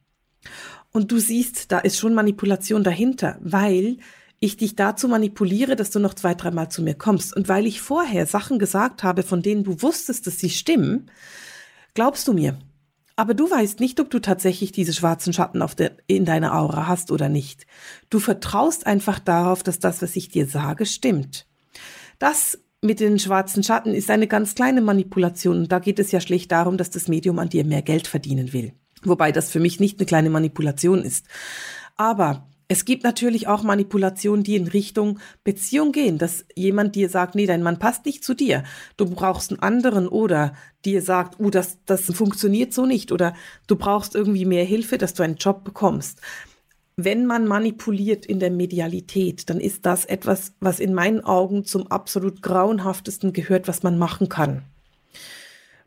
Und 0.91 1.11
du 1.11 1.19
siehst, 1.19 1.71
da 1.71 1.77
ist 1.77 1.99
schon 1.99 2.15
Manipulation 2.15 2.83
dahinter, 2.83 3.37
weil 3.41 3.97
ich 4.39 4.57
dich 4.57 4.75
dazu 4.75 5.07
manipuliere, 5.07 5.75
dass 5.75 5.91
du 5.91 5.99
noch 5.99 6.15
zwei, 6.15 6.33
dreimal 6.33 6.69
zu 6.69 6.81
mir 6.81 6.95
kommst. 6.95 7.35
Und 7.35 7.49
weil 7.49 7.67
ich 7.67 7.81
vorher 7.81 8.25
Sachen 8.25 8.57
gesagt 8.57 9.03
habe, 9.03 9.21
von 9.21 9.43
denen 9.43 9.63
du 9.63 9.81
wusstest, 9.81 10.25
dass 10.25 10.39
sie 10.39 10.49
stimmen, 10.49 11.11
glaubst 11.93 12.27
du 12.27 12.33
mir. 12.33 12.57
Aber 13.19 13.33
du 13.33 13.51
weißt 13.51 13.81
nicht, 13.81 13.99
ob 13.99 14.09
du 14.09 14.19
tatsächlich 14.19 14.71
diese 14.71 14.93
schwarzen 14.93 15.33
Schatten 15.33 15.61
der, 15.77 15.91
in 16.07 16.23
deiner 16.23 16.55
Aura 16.57 16.87
hast 16.87 17.11
oder 17.11 17.27
nicht. 17.27 17.67
Du 18.09 18.17
vertraust 18.17 18.87
einfach 18.87 19.19
darauf, 19.19 19.61
dass 19.61 19.77
das, 19.77 20.01
was 20.01 20.15
ich 20.15 20.29
dir 20.29 20.45
sage, 20.45 20.85
stimmt. 20.85 21.45
Das 22.17 22.59
mit 22.81 23.01
den 23.01 23.19
schwarzen 23.19 23.61
Schatten 23.61 23.93
ist 23.93 24.09
eine 24.09 24.27
ganz 24.27 24.55
kleine 24.55 24.79
Manipulation 24.79 25.67
da 25.67 25.79
geht 25.79 25.99
es 25.99 26.13
ja 26.13 26.21
schlicht 26.21 26.49
darum, 26.53 26.77
dass 26.77 26.91
das 26.91 27.09
Medium 27.09 27.39
an 27.39 27.49
dir 27.49 27.65
mehr 27.65 27.81
Geld 27.81 28.07
verdienen 28.07 28.53
will. 28.53 28.71
Wobei 29.03 29.33
das 29.33 29.51
für 29.51 29.59
mich 29.59 29.81
nicht 29.81 29.99
eine 29.99 30.05
kleine 30.05 30.29
Manipulation 30.29 31.03
ist. 31.03 31.25
Aber 31.97 32.47
es 32.71 32.85
gibt 32.85 33.03
natürlich 33.03 33.47
auch 33.47 33.63
Manipulationen, 33.63 34.43
die 34.43 34.55
in 34.55 34.67
Richtung 34.67 35.19
Beziehung 35.43 35.91
gehen, 35.91 36.19
dass 36.19 36.45
jemand 36.55 36.95
dir 36.95 37.09
sagt, 37.09 37.33
nee, 37.33 37.47
dein 37.47 37.63
Mann 37.63 37.79
passt 37.79 38.05
nicht 38.05 38.23
zu 38.23 38.35
dir, 38.35 38.63
du 38.95 39.05
brauchst 39.07 39.49
einen 39.49 39.61
anderen 39.61 40.07
oder 40.07 40.53
dir 40.85 41.01
sagt, 41.01 41.39
uh, 41.39 41.49
das, 41.49 41.79
das 41.85 42.05
funktioniert 42.05 42.71
so 42.71 42.85
nicht 42.85 43.11
oder 43.11 43.33
du 43.65 43.75
brauchst 43.75 44.13
irgendwie 44.13 44.45
mehr 44.45 44.65
Hilfe, 44.65 44.99
dass 44.99 45.15
du 45.15 45.23
einen 45.23 45.37
Job 45.37 45.63
bekommst. 45.63 46.21
Wenn 46.95 47.25
man 47.25 47.47
manipuliert 47.47 48.27
in 48.27 48.39
der 48.39 48.51
Medialität, 48.51 49.49
dann 49.49 49.59
ist 49.59 49.87
das 49.87 50.05
etwas, 50.05 50.53
was 50.59 50.79
in 50.79 50.93
meinen 50.93 51.21
Augen 51.21 51.65
zum 51.65 51.87
absolut 51.87 52.43
grauenhaftesten 52.43 53.33
gehört, 53.33 53.67
was 53.67 53.81
man 53.81 53.97
machen 53.97 54.29
kann. 54.29 54.61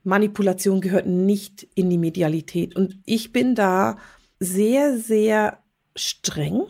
Manipulation 0.03 0.81
gehört 0.81 1.07
nicht 1.07 1.65
in 1.77 1.91
die 1.91 1.99
Medialität 1.99 2.75
und 2.75 2.99
ich 3.05 3.33
bin 3.33 3.55
da 3.55 3.99
sehr, 4.41 4.99
sehr 4.99 5.62
streng 5.97 6.63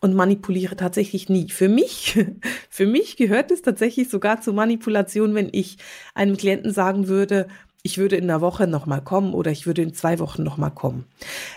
und 0.00 0.14
manipuliere 0.14 0.76
tatsächlich 0.76 1.28
nie. 1.28 1.50
Für 1.50 1.68
mich, 1.68 2.18
für 2.70 2.86
mich 2.86 3.16
gehört 3.16 3.50
es 3.50 3.62
tatsächlich 3.62 4.08
sogar 4.08 4.40
zu 4.40 4.52
Manipulation, 4.52 5.34
wenn 5.34 5.48
ich 5.52 5.78
einem 6.14 6.36
Klienten 6.36 6.72
sagen 6.72 7.08
würde, 7.08 7.48
ich 7.82 7.98
würde 7.98 8.16
in 8.16 8.24
einer 8.24 8.40
Woche 8.40 8.66
nochmal 8.66 9.02
kommen 9.02 9.32
oder 9.32 9.50
ich 9.50 9.66
würde 9.66 9.82
in 9.82 9.94
zwei 9.94 10.18
Wochen 10.18 10.42
nochmal 10.42 10.70
kommen. 10.70 11.06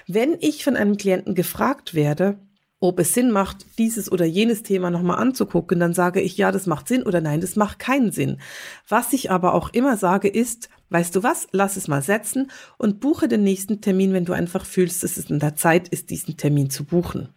Wenn 0.07 0.37
ich 0.39 0.63
von 0.63 0.75
einem 0.75 0.97
Klienten 0.97 1.35
gefragt 1.35 1.93
werde, 1.93 2.37
ob 2.83 2.99
es 2.99 3.13
Sinn 3.13 3.31
macht, 3.31 3.65
dieses 3.77 4.11
oder 4.11 4.25
jenes 4.25 4.61
Thema 4.61 4.91
nochmal 4.91 5.17
anzugucken, 5.17 5.79
dann 5.79 5.93
sage 5.93 6.19
ich, 6.19 6.35
ja, 6.35 6.51
das 6.51 6.65
macht 6.65 6.89
Sinn 6.89 7.03
oder 7.03 7.21
nein, 7.21 7.39
das 7.39 7.55
macht 7.55 7.79
keinen 7.79 8.11
Sinn. 8.11 8.41
Was 8.89 9.13
ich 9.13 9.31
aber 9.31 9.53
auch 9.53 9.69
immer 9.69 9.95
sage, 9.95 10.27
ist, 10.27 10.67
weißt 10.89 11.15
du 11.15 11.23
was, 11.23 11.47
lass 11.53 11.77
es 11.77 11.87
mal 11.87 12.01
setzen 12.01 12.51
und 12.77 12.99
buche 12.99 13.29
den 13.29 13.41
nächsten 13.41 13.79
Termin, 13.79 14.11
wenn 14.11 14.25
du 14.25 14.33
einfach 14.33 14.65
fühlst, 14.65 15.01
dass 15.01 15.15
es 15.15 15.29
in 15.29 15.39
der 15.39 15.55
Zeit 15.55 15.87
ist, 15.87 16.09
diesen 16.09 16.35
Termin 16.35 16.69
zu 16.69 16.83
buchen. 16.83 17.29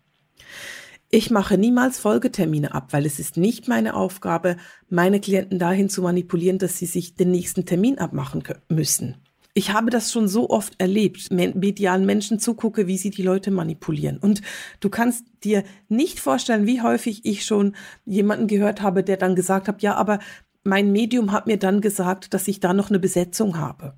Ich 1.10 1.30
mache 1.30 1.56
niemals 1.56 2.00
Folgetermine 2.00 2.74
ab, 2.74 2.88
weil 2.90 3.06
es 3.06 3.20
ist 3.20 3.36
nicht 3.36 3.68
meine 3.68 3.94
Aufgabe, 3.94 4.56
meine 4.88 5.20
Klienten 5.20 5.60
dahin 5.60 5.88
zu 5.88 6.02
manipulieren, 6.02 6.58
dass 6.58 6.78
sie 6.78 6.86
sich 6.86 7.14
den 7.14 7.30
nächsten 7.30 7.64
Termin 7.64 7.98
abmachen 7.98 8.42
müssen. 8.68 9.14
Ich 9.58 9.72
habe 9.72 9.88
das 9.90 10.12
schon 10.12 10.28
so 10.28 10.50
oft 10.50 10.74
erlebt, 10.76 11.30
medialen 11.30 12.04
Menschen 12.04 12.38
zugucke, 12.38 12.86
wie 12.86 12.98
sie 12.98 13.08
die 13.08 13.22
Leute 13.22 13.50
manipulieren. 13.50 14.18
Und 14.18 14.42
du 14.80 14.90
kannst 14.90 15.24
dir 15.44 15.64
nicht 15.88 16.20
vorstellen, 16.20 16.66
wie 16.66 16.82
häufig 16.82 17.24
ich 17.24 17.42
schon 17.46 17.74
jemanden 18.04 18.48
gehört 18.48 18.82
habe, 18.82 19.02
der 19.02 19.16
dann 19.16 19.34
gesagt 19.34 19.66
hat, 19.66 19.80
ja, 19.80 19.94
aber 19.94 20.18
mein 20.62 20.92
Medium 20.92 21.32
hat 21.32 21.46
mir 21.46 21.56
dann 21.56 21.80
gesagt, 21.80 22.34
dass 22.34 22.48
ich 22.48 22.60
da 22.60 22.74
noch 22.74 22.90
eine 22.90 22.98
Besetzung 22.98 23.56
habe. 23.56 23.94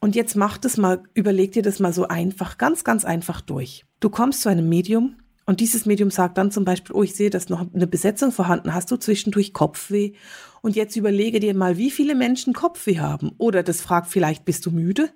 Und 0.00 0.16
jetzt 0.16 0.34
mach 0.34 0.58
das 0.58 0.76
mal, 0.76 1.04
überleg 1.14 1.52
dir 1.52 1.62
das 1.62 1.78
mal 1.78 1.92
so 1.92 2.08
einfach, 2.08 2.58
ganz, 2.58 2.82
ganz 2.82 3.04
einfach 3.04 3.40
durch. 3.40 3.86
Du 4.00 4.10
kommst 4.10 4.42
zu 4.42 4.48
einem 4.48 4.68
Medium 4.68 5.14
und 5.48 5.60
dieses 5.60 5.86
Medium 5.86 6.10
sagt 6.10 6.36
dann 6.36 6.50
zum 6.50 6.66
Beispiel, 6.66 6.94
oh, 6.94 7.02
ich 7.02 7.14
sehe, 7.14 7.30
dass 7.30 7.48
noch 7.48 7.64
eine 7.72 7.86
Besetzung 7.86 8.32
vorhanden. 8.32 8.74
Hast 8.74 8.90
du 8.90 8.98
zwischendurch 8.98 9.54
Kopfweh? 9.54 10.12
Und 10.60 10.76
jetzt 10.76 10.94
überlege 10.94 11.40
dir 11.40 11.54
mal, 11.54 11.78
wie 11.78 11.90
viele 11.90 12.14
Menschen 12.14 12.52
Kopfweh 12.52 12.98
haben. 12.98 13.32
Oder 13.38 13.62
das 13.62 13.80
fragt 13.80 14.08
vielleicht, 14.08 14.44
bist 14.44 14.66
du 14.66 14.70
müde? 14.70 15.08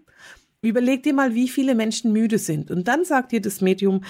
Überleg 0.63 1.03
dir 1.03 1.13
mal, 1.13 1.35
wie 1.35 1.49
viele 1.49 1.75
Menschen 1.75 2.15
müde 2.15 2.39
sind. 2.39 2.71
Und 2.71 2.89
dann 2.89 3.05
sagt 3.05 3.33
dir 3.33 3.43
das 3.43 3.61
Medium, 3.61 4.05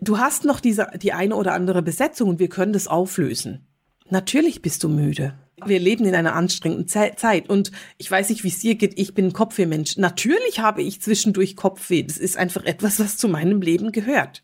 du 0.00 0.16
hast 0.16 0.46
noch 0.46 0.60
diese, 0.60 0.92
die 0.96 1.12
eine 1.12 1.36
oder 1.36 1.52
andere 1.52 1.82
Besetzung 1.82 2.30
und 2.30 2.38
wir 2.38 2.48
können 2.48 2.72
das 2.72 2.88
auflösen. 2.88 3.66
Natürlich 4.08 4.62
bist 4.62 4.82
du 4.82 4.88
müde. 4.88 5.34
Wir 5.66 5.78
leben 5.78 6.06
in 6.06 6.14
einer 6.14 6.36
anstrengenden 6.36 6.88
Zeit 6.88 7.50
und 7.50 7.70
ich 7.98 8.10
weiß 8.10 8.30
nicht, 8.30 8.44
wie 8.44 8.48
es 8.48 8.60
dir 8.60 8.76
geht. 8.76 8.98
Ich 8.98 9.12
bin 9.12 9.26
ein 9.26 9.32
Kopfwehmensch. 9.34 9.98
Natürlich 9.98 10.60
habe 10.60 10.80
ich 10.80 11.02
zwischendurch 11.02 11.54
Kopfweh. 11.54 12.02
Das 12.02 12.16
ist 12.16 12.38
einfach 12.38 12.64
etwas, 12.64 12.98
was 12.98 13.18
zu 13.18 13.28
meinem 13.28 13.60
Leben 13.60 13.92
gehört. 13.92 14.42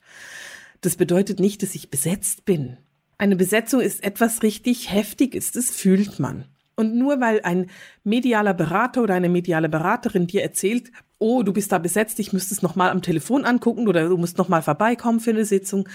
Das 0.87 0.95
bedeutet 0.95 1.41
nicht, 1.41 1.65
dass 1.65 1.75
ich 1.75 1.91
besetzt 1.91 2.45
bin. 2.45 2.77
Eine 3.19 3.35
Besetzung 3.35 3.81
ist 3.81 4.05
etwas 4.05 4.45
richtig 4.45 4.93
Heftiges, 4.93 5.51
das 5.51 5.73
fühlt 5.73 6.21
man. 6.21 6.45
Und 6.77 6.95
nur 6.95 7.21
weil 7.21 7.41
ein 7.43 7.71
medialer 8.05 8.55
Berater 8.55 9.03
oder 9.03 9.15
eine 9.15 9.29
mediale 9.29 9.69
Beraterin 9.69 10.29
dir 10.29 10.45
erzählt, 10.45 10.93
oh, 11.19 11.43
du 11.43 11.53
bist 11.53 11.73
da 11.73 11.79
besetzt, 11.79 12.21
ich 12.21 12.33
müsste 12.33 12.55
es 12.55 12.63
nochmal 12.63 12.91
am 12.91 13.03
Telefon 13.03 13.45
angucken 13.45 13.89
oder 13.89 14.09
du 14.09 14.17
musst 14.17 14.39
nochmal 14.39 14.63
vorbeikommen 14.63 15.19
für 15.19 15.31
eine 15.31 15.45
Sitzung, 15.45 15.89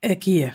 äh, 0.00 0.16
gehe. 0.16 0.54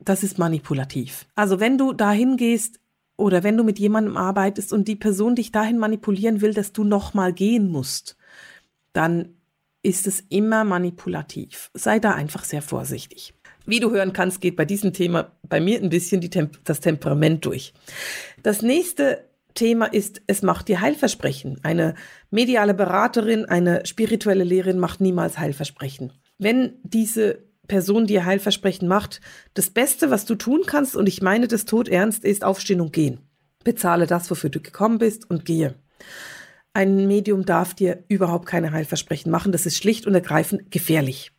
Das 0.00 0.24
ist 0.24 0.40
manipulativ. 0.40 1.26
Also 1.36 1.60
wenn 1.60 1.78
du 1.78 1.92
dahin 1.92 2.36
gehst 2.36 2.80
oder 3.16 3.44
wenn 3.44 3.56
du 3.56 3.62
mit 3.62 3.78
jemandem 3.78 4.16
arbeitest 4.16 4.72
und 4.72 4.88
die 4.88 4.96
Person 4.96 5.36
dich 5.36 5.52
dahin 5.52 5.78
manipulieren 5.78 6.40
will, 6.40 6.54
dass 6.54 6.72
du 6.72 6.82
nochmal 6.82 7.32
gehen 7.32 7.70
musst, 7.70 8.16
dann 8.92 9.36
ist 9.82 10.06
es 10.06 10.20
immer 10.28 10.64
manipulativ. 10.64 11.70
Sei 11.74 11.98
da 11.98 12.12
einfach 12.12 12.44
sehr 12.44 12.62
vorsichtig. 12.62 13.34
Wie 13.66 13.80
du 13.80 13.90
hören 13.90 14.12
kannst, 14.12 14.40
geht 14.40 14.56
bei 14.56 14.64
diesem 14.64 14.92
Thema 14.92 15.32
bei 15.42 15.60
mir 15.60 15.80
ein 15.80 15.88
bisschen 15.88 16.20
Temp 16.30 16.58
das 16.64 16.80
Temperament 16.80 17.44
durch. 17.44 17.72
Das 18.42 18.62
nächste 18.62 19.28
Thema 19.54 19.86
ist, 19.86 20.22
es 20.26 20.42
macht 20.42 20.68
dir 20.68 20.80
Heilversprechen. 20.80 21.60
Eine 21.62 21.94
mediale 22.30 22.74
Beraterin, 22.74 23.44
eine 23.44 23.86
spirituelle 23.86 24.44
Lehrerin 24.44 24.78
macht 24.78 25.00
niemals 25.00 25.38
Heilversprechen. 25.38 26.12
Wenn 26.38 26.74
diese 26.82 27.44
Person 27.68 28.06
dir 28.06 28.24
Heilversprechen 28.24 28.88
macht, 28.88 29.20
das 29.54 29.70
Beste, 29.70 30.10
was 30.10 30.24
du 30.24 30.34
tun 30.34 30.62
kannst, 30.66 30.96
und 30.96 31.08
ich 31.08 31.22
meine 31.22 31.48
das 31.48 31.64
tot 31.64 31.88
ernst, 31.88 32.24
ist 32.24 32.44
aufstehen 32.44 32.80
und 32.80 32.92
gehen. 32.92 33.20
Bezahle 33.62 34.06
das, 34.06 34.30
wofür 34.30 34.50
du 34.50 34.60
gekommen 34.60 34.98
bist 34.98 35.30
und 35.30 35.44
gehe. 35.44 35.74
Ein 36.74 37.06
Medium 37.06 37.44
darf 37.44 37.74
dir 37.74 38.04
überhaupt 38.08 38.46
keine 38.46 38.72
Heilversprechen 38.72 39.30
machen. 39.30 39.52
Das 39.52 39.66
ist 39.66 39.76
schlicht 39.76 40.06
und 40.06 40.14
ergreifend 40.14 40.70
gefährlich. 40.70 41.32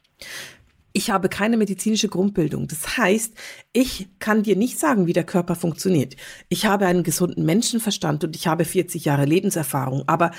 Ich 0.96 1.10
habe 1.10 1.28
keine 1.28 1.58
medizinische 1.58 2.08
Grundbildung. 2.08 2.68
Das 2.68 2.98
heißt, 2.98 3.34
ich 3.74 4.10
kann 4.20 4.44
dir 4.44 4.56
nicht 4.56 4.78
sagen, 4.78 5.08
wie 5.08 5.13
der 5.13 5.24
Körper 5.24 5.56
funktioniert. 5.56 6.16
Ich 6.50 6.68
habe 6.68 6.86
einen 6.86 7.02
gesunden 7.02 7.46
Menschenverstand 7.46 8.24
und 8.24 8.36
ich 8.36 8.46
habe 8.46 8.63
40 8.63 9.04
Jahre 9.06 9.25
Lebenserfahrung, 9.25 10.04
aber 10.06 10.30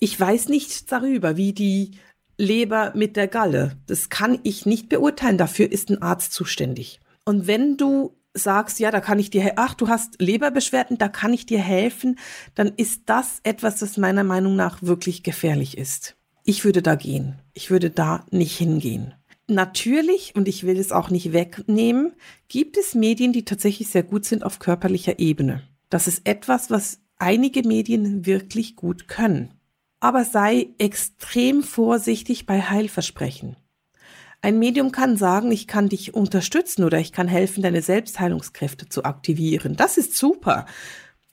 ich 0.00 0.20
weiß 0.20 0.50
nichts 0.50 0.84
darüber, 0.84 1.38
wie 1.38 1.54
die 1.54 1.92
Leber 2.36 2.92
mit 2.94 3.16
der 3.16 3.28
Galle. 3.28 3.78
Das 3.86 4.10
kann 4.10 4.38
ich 4.42 4.66
nicht 4.66 4.90
beurteilen. 4.90 5.38
Dafür 5.38 5.72
ist 5.72 5.88
ein 5.88 6.02
Arzt 6.02 6.32
zuständig. 6.34 7.00
Und 7.24 7.46
wenn 7.46 7.78
du 7.78 8.14
sagst, 8.34 8.80
ja, 8.80 8.90
da 8.90 9.00
kann 9.00 9.18
ich 9.18 9.30
dir, 9.30 9.52
ach, 9.56 9.74
du 9.74 9.88
hast 9.88 10.20
Leberbeschwerden, 10.20 10.98
da 10.98 11.08
kann 11.08 11.32
ich 11.32 11.46
dir 11.46 11.60
helfen, 11.60 12.18
dann 12.54 12.72
ist 12.76 13.02
das 13.06 13.40
etwas, 13.44 13.78
das 13.78 13.96
meiner 13.96 14.24
Meinung 14.24 14.56
nach 14.56 14.82
wirklich 14.82 15.22
gefährlich 15.22 15.78
ist. 15.78 16.16
Ich 16.44 16.64
würde 16.64 16.82
da 16.82 16.94
gehen. 16.94 17.40
Ich 17.54 17.70
würde 17.70 17.90
da 17.90 18.26
nicht 18.30 18.56
hingehen. 18.58 19.14
Natürlich, 19.46 20.34
und 20.34 20.48
ich 20.48 20.64
will 20.64 20.78
es 20.78 20.92
auch 20.92 21.10
nicht 21.10 21.32
wegnehmen, 21.32 22.12
gibt 22.48 22.76
es 22.76 22.94
Medien, 22.94 23.32
die 23.32 23.44
tatsächlich 23.44 23.88
sehr 23.88 24.02
gut 24.02 24.24
sind 24.24 24.42
auf 24.42 24.58
körperlicher 24.58 25.18
Ebene. 25.18 25.62
Das 25.90 26.08
ist 26.08 26.26
etwas, 26.26 26.70
was 26.70 27.00
einige 27.18 27.66
Medien 27.66 28.26
wirklich 28.26 28.74
gut 28.74 29.06
können. 29.06 29.54
Aber 30.00 30.24
sei 30.24 30.68
extrem 30.78 31.62
vorsichtig 31.62 32.46
bei 32.46 32.60
Heilversprechen. 32.60 33.56
Ein 34.44 34.58
Medium 34.58 34.92
kann 34.92 35.16
sagen, 35.16 35.50
ich 35.52 35.66
kann 35.66 35.88
dich 35.88 36.12
unterstützen 36.12 36.84
oder 36.84 36.98
ich 36.98 37.12
kann 37.12 37.28
helfen, 37.28 37.62
deine 37.62 37.80
Selbstheilungskräfte 37.80 38.90
zu 38.90 39.02
aktivieren. 39.04 39.74
Das 39.74 39.96
ist 39.96 40.18
super. 40.18 40.66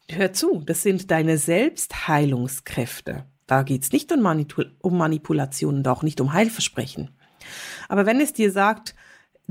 Hör 0.10 0.32
zu, 0.32 0.64
das 0.66 0.82
sind 0.82 1.12
deine 1.12 1.38
Selbstheilungskräfte. 1.38 3.26
Da 3.48 3.64
geht's 3.64 3.92
nicht 3.92 4.14
um, 4.14 4.22
Manipul 4.22 4.72
um 4.80 4.98
Manipulation 4.98 5.80
und 5.80 5.88
auch 5.90 6.04
nicht 6.04 6.22
um 6.22 6.32
Heilversprechen. 6.32 7.10
Aber 7.90 8.06
wenn 8.06 8.22
es 8.22 8.32
dir 8.32 8.50
sagt, 8.50 8.96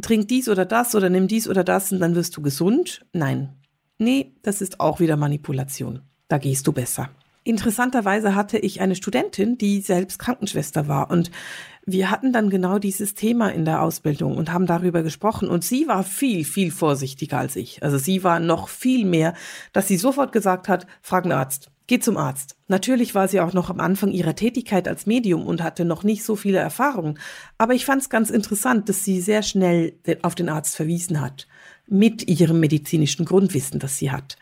trink 0.01 0.29
dies 0.29 0.49
oder 0.49 0.65
das 0.65 0.95
oder 0.95 1.11
nimm 1.11 1.29
dies 1.29 1.47
oder 1.47 1.63
das 1.63 1.93
und 1.93 2.01
dann 2.01 2.15
wirst 2.15 2.39
du 2.39 2.41
gesund, 2.41 3.05
nein. 3.13 3.59
Nee, 3.99 4.33
das 4.41 4.63
ist 4.63 4.81
auch 4.81 5.01
wieder 5.01 5.19
Manipulation. 5.19 6.01
Da 6.29 6.39
gehst 6.39 6.67
du 6.67 6.73
besser. 6.73 7.11
Interessanterweise 7.43 8.35
hatte 8.35 8.59
ich 8.59 8.81
eine 8.83 8.95
Studentin, 8.95 9.57
die 9.57 9.81
selbst 9.81 10.19
Krankenschwester 10.19 10.89
war 10.89 11.11
und 11.11 11.31
wir 11.87 12.11
hatten 12.11 12.33
dann 12.33 12.51
genau 12.51 12.79
dieses 12.79 13.15
Thema 13.15 13.49
in 13.49 13.65
der 13.65 13.83
Ausbildung 13.83 14.37
und 14.37 14.53
haben 14.53 14.67
darüber 14.67 15.03
gesprochen 15.03 15.49
und 15.49 15.65
sie 15.65 15.89
war 15.89 16.05
viel, 16.05 16.45
viel 16.45 16.71
vorsichtiger 16.71 17.39
als 17.39 17.57
ich. 17.57 17.83
Also 17.83 17.97
sie 17.97 18.23
war 18.23 18.39
noch 18.41 18.69
viel 18.69 19.07
mehr, 19.07 19.35
dass 19.73 19.89
sie 19.89 19.97
sofort 19.97 20.33
gesagt 20.33 20.69
hat, 20.69 20.87
frag 21.01 21.25
einen 21.25 21.33
Arzt, 21.33 21.71
geh 21.87 21.99
zum 21.99 22.19
Arzt. 22.19 22.57
Natürlich 22.69 23.15
war 23.15 23.27
sie 23.27 23.41
auch 23.41 23.55
noch 23.55 23.71
am 23.71 23.81
Anfang 23.81 24.11
ihrer 24.13 24.37
Tätigkeit 24.37 24.87
als 24.87 25.07
Medium 25.07 25.47
und 25.47 25.63
hatte 25.63 25.87
noch 25.87 26.05
nicht 26.05 26.23
so 26.23 26.37
viele 26.37 26.59
Erfahrungen, 26.59 27.19
aber 27.57 27.73
ich 27.75 27.87
fand 27.87 28.03
es 28.03 28.11
ganz 28.11 28.29
interessant, 28.29 28.91
dass 28.91 29.03
sie 29.03 29.23
sehr 29.23 29.43
schnell 29.43 29.95
auf 30.21 30.35
den 30.35 30.51
Arzt 30.51 30.77
verwiesen 30.77 31.23
hat, 31.23 31.49
mit 31.87 32.29
ihrem 32.29 32.61
medizinischen 32.61 33.25
Grundwissen, 33.25 33.81
das 33.81 33.97
sie 33.97 34.11
hat. 34.11 34.37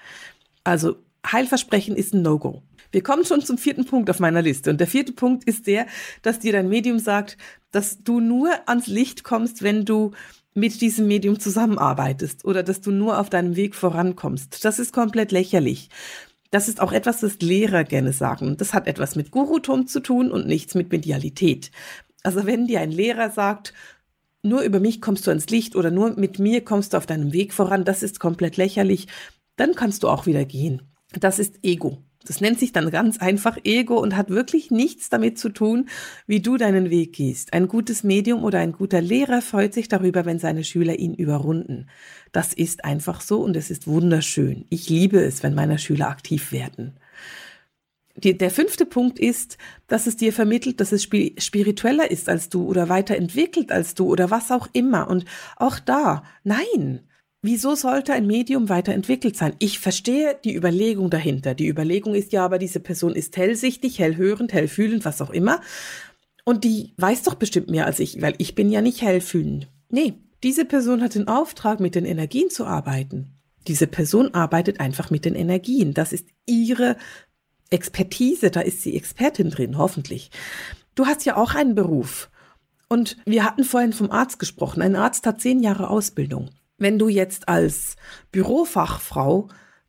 Also 0.64 0.97
Heilversprechen 1.25 1.97
ist 1.97 2.12
ein 2.12 2.23
No-Go. 2.23 2.62
Wir 2.90 3.02
kommen 3.02 3.25
schon 3.25 3.42
zum 3.42 3.59
vierten 3.59 3.85
Punkt 3.85 4.09
auf 4.11 4.21
meiner 4.21 4.42
Liste. 4.42 4.71
Und 4.71 4.78
der 4.78 4.87
vierte 4.87 5.12
Punkt 5.12 5.45
ist 5.45 5.66
der, 5.66 5.87
dass 6.23 6.38
dir 6.38 6.52
dein 6.52 6.68
Medium 6.68 6.99
sagt, 6.99 7.37
dass 7.71 7.99
du 7.99 8.21
nur 8.21 8.50
ans 8.66 8.87
Licht 8.87 9.25
kommst, 9.25 9.62
wenn 9.62 9.85
du 9.85 10.12
mit 10.54 10.80
diesem 10.80 11.07
Medium 11.07 11.38
zusammenarbeitest 11.38 12.45
oder 12.45 12.62
dass 12.62 12.80
du 12.80 12.90
nur 12.90 13.18
auf 13.18 13.30
deinem 13.30 13.57
Weg 13.57 13.75
vorankommst. 13.75 14.64
Das 14.64 14.78
ist 14.78 14.92
komplett 14.92 15.33
lächerlich. 15.33 15.88
Das 16.50 16.68
ist 16.68 16.80
auch 16.80 16.92
etwas, 16.92 17.21
das 17.21 17.38
Lehrer 17.40 17.85
gerne 17.85 18.12
sagen. 18.12 18.57
Das 18.57 18.73
hat 18.73 18.87
etwas 18.87 19.16
mit 19.16 19.30
Gurutum 19.30 19.87
zu 19.87 20.00
tun 20.00 20.30
und 20.30 20.47
nichts 20.47 20.75
mit 20.75 20.90
Medialität. 20.90 21.71
Also 22.23 22.47
wenn 22.47 22.66
dir 22.66 22.80
ein 22.80 22.90
Lehrer 22.90 23.30
sagt, 23.30 23.75
nur 24.42 24.62
über 24.62 24.80
mich 24.80 25.00
kommst 25.00 25.26
du 25.26 25.30
ans 25.30 25.49
Licht 25.49 25.76
oder 25.76 25.90
nur 25.90 26.18
mit 26.18 26.38
mir 26.38 26.64
kommst 26.64 26.92
du 26.92 26.97
auf 26.97 27.07
deinem 27.07 27.33
Weg 27.33 27.52
voran, 27.52 27.85
das 27.85 28.02
ist 28.02 28.18
komplett 28.18 28.57
lächerlich, 28.57 29.09
dann 29.57 29.75
kannst 29.75 30.02
du 30.02 30.09
auch 30.09 30.26
wieder 30.26 30.45
gehen. 30.45 30.83
Das 31.12 31.38
ist 31.38 31.59
Ego. 31.62 31.99
Das 32.28 32.40
nennt 32.40 32.58
sich 32.61 32.73
dann 32.73 32.90
ganz 32.90 33.18
einfach 33.18 33.58
Ego 33.64 33.99
und 33.99 34.16
hat 34.16 34.28
wirklich 34.30 34.70
nichts 34.70 35.08
damit 35.08 35.38
zu 35.38 35.49
tun, 35.49 35.88
wie 36.26 36.40
du 36.40 36.56
deinen 36.56 36.90
Weg 36.90 37.14
gehst. 37.14 37.52
Ein 37.52 37.68
gutes 37.68 38.04
Medium 38.04 38.44
oder 38.44 38.58
ein 38.58 38.73
guter 38.73 39.00
Lehrer 39.00 39.42
freut 39.42 39.75
sich 39.75 39.88
darüber, 39.88 40.26
wenn 40.26 40.38
seine 40.38 40.62
Schüler 40.62 40.99
ihn 40.99 41.14
überrunden. 41.14 41.88
Das 42.32 42.52
ist 42.52 42.85
einfach 42.85 43.23
so 43.23 43.40
und 43.40 43.56
es 43.56 43.70
ist 43.70 43.87
wunderschön. 43.87 44.66
Ich 44.68 44.88
liebe 44.88 45.20
es, 45.20 45.42
wenn 45.42 45.54
meine 45.54 45.78
Schüler 45.78 46.08
aktiv 46.08 46.52
werden. 46.52 46.99
Die, 48.16 48.37
der 48.37 48.50
fünfte 48.50 48.85
Punkt 48.85 49.18
ist, 49.18 49.58
dass 49.87 50.06
es 50.06 50.16
dir 50.16 50.32
vermittelt, 50.32 50.80
dass 50.80 50.92
es 50.92 51.04
spiritueller 51.04 52.11
ist 52.11 52.28
als 52.28 52.49
du 52.49 52.66
oder 52.66 52.88
weiterentwickelt 52.88 53.70
als 53.70 53.94
du 53.94 54.06
oder 54.06 54.30
was 54.30 54.50
auch 54.50 54.68
immer. 54.73 55.08
Und 55.08 55.25
auch 55.56 55.78
da, 55.78 56.25
nein, 56.42 57.07
Wieso 57.40 57.76
sollte 57.76 58.12
ein 58.12 58.26
Medium 58.26 58.68
weiterentwickelt 58.68 59.37
sein? 59.37 59.54
Ich 59.61 59.78
verstehe 59.78 60.37
die 60.42 60.57
Überlegung 60.57 61.09
dahinter. 61.09 61.54
Die 61.54 61.68
Überlegung 61.68 62.14
ist 62.14 62.33
ja 62.33 62.45
aber, 62.45 62.59
diese 62.59 62.80
Person 62.80 63.14
ist 63.14 63.37
hellsichtig, 63.37 64.00
hellhörend, 64.00 64.52
hellfühlend, 64.52 65.04
was 65.04 65.23
auch 65.23 65.30
immer. 65.30 65.61
Und 66.45 66.64
die 66.64 66.95
weiß 66.97 67.23
doch 67.23 67.35
bestimmt 67.35 67.71
mehr 67.71 67.87
als 67.87 68.00
ich, 68.00 68.21
weil 68.21 68.35
ich 68.38 68.57
bin 68.57 68.71
ja 68.71 68.80
nicht 68.80 69.02
hellfühlend. 69.02 69.68
Nee, 69.88 70.14
diese 70.42 70.64
Person 70.64 71.00
hat 71.00 71.14
den 71.14 71.28
Auftrag, 71.28 71.78
mit 71.78 71.95
den 71.95 72.04
Energien 72.04 72.50
zu 72.50 72.64
arbeiten. 72.64 73.35
Diese 73.68 73.87
Person 73.87 74.35
arbeitet 74.35 74.80
einfach 74.80 75.11
mit 75.11 75.25
den 75.25 75.35
Energien. 75.35 75.95
Das 75.95 76.12
ist 76.12 76.26
ihre 76.47 76.97
Expertise, 77.71 78.50
da 78.50 78.61
ist 78.61 78.83
sie 78.83 78.97
Expertin 78.97 79.50
drin, 79.50 79.78
hoffentlich. 79.78 80.30
Du 80.95 81.07
hast 81.07 81.25
ja 81.25 81.37
auch 81.37 81.54
einen 81.54 81.75
Beruf. 81.76 82.30
Und 82.88 83.16
wir 83.26 83.45
hatten 83.45 83.62
vorhin 83.62 83.92
vom 83.92 84.11
Arzt 84.11 84.38
gesprochen. 84.38 84.83
Ein 84.83 84.97
Arzt 84.97 85.26
hat 85.26 85.40
zehn 85.40 85.61
Jahre 85.61 85.90
Ausbildung. 85.90 86.50
Wenn 86.78 86.99
du 86.99 87.08
jetzt 87.08 87.49
als 87.49 87.97
Bürofachfrau 88.32 89.49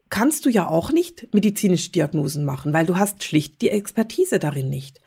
kannst 0.09 0.45
du 0.45 0.49
ja 0.49 0.67
auch 0.67 0.91
nicht 0.91 1.33
medizinische 1.33 1.91
Diagnosen 1.91 2.43
machen, 2.43 2.73
weil 2.73 2.87
du 2.87 2.97
hast 2.97 3.23
schlicht 3.23 3.61
die 3.61 3.69
Expertise 3.69 4.39
darin 4.39 4.69
nicht. 4.69 4.99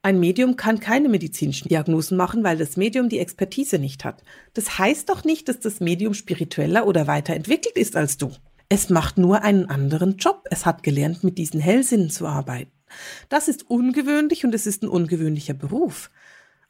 Ein 0.00 0.20
Medium 0.20 0.56
kann 0.56 0.78
keine 0.78 1.08
medizinischen 1.08 1.68
Diagnosen 1.68 2.16
machen, 2.16 2.44
weil 2.44 2.56
das 2.56 2.76
Medium 2.76 3.08
die 3.08 3.18
Expertise 3.18 3.80
nicht 3.80 4.04
hat. 4.04 4.22
Das 4.54 4.78
heißt 4.78 5.08
doch 5.08 5.24
nicht, 5.24 5.48
dass 5.48 5.58
das 5.58 5.80
Medium 5.80 6.14
spiritueller 6.14 6.86
oder 6.86 7.08
weiterentwickelt 7.08 7.76
ist 7.76 7.96
als 7.96 8.16
du. 8.16 8.30
Es 8.68 8.90
macht 8.90 9.18
nur 9.18 9.42
einen 9.42 9.68
anderen 9.68 10.16
Job. 10.16 10.44
Es 10.50 10.66
hat 10.66 10.84
gelernt, 10.84 11.24
mit 11.24 11.36
diesen 11.36 11.58
Hellsinnen 11.58 12.10
zu 12.10 12.26
arbeiten. 12.26 12.70
Das 13.28 13.48
ist 13.48 13.68
ungewöhnlich 13.68 14.44
und 14.44 14.54
es 14.54 14.66
ist 14.66 14.84
ein 14.84 14.88
ungewöhnlicher 14.88 15.54
Beruf. 15.54 16.10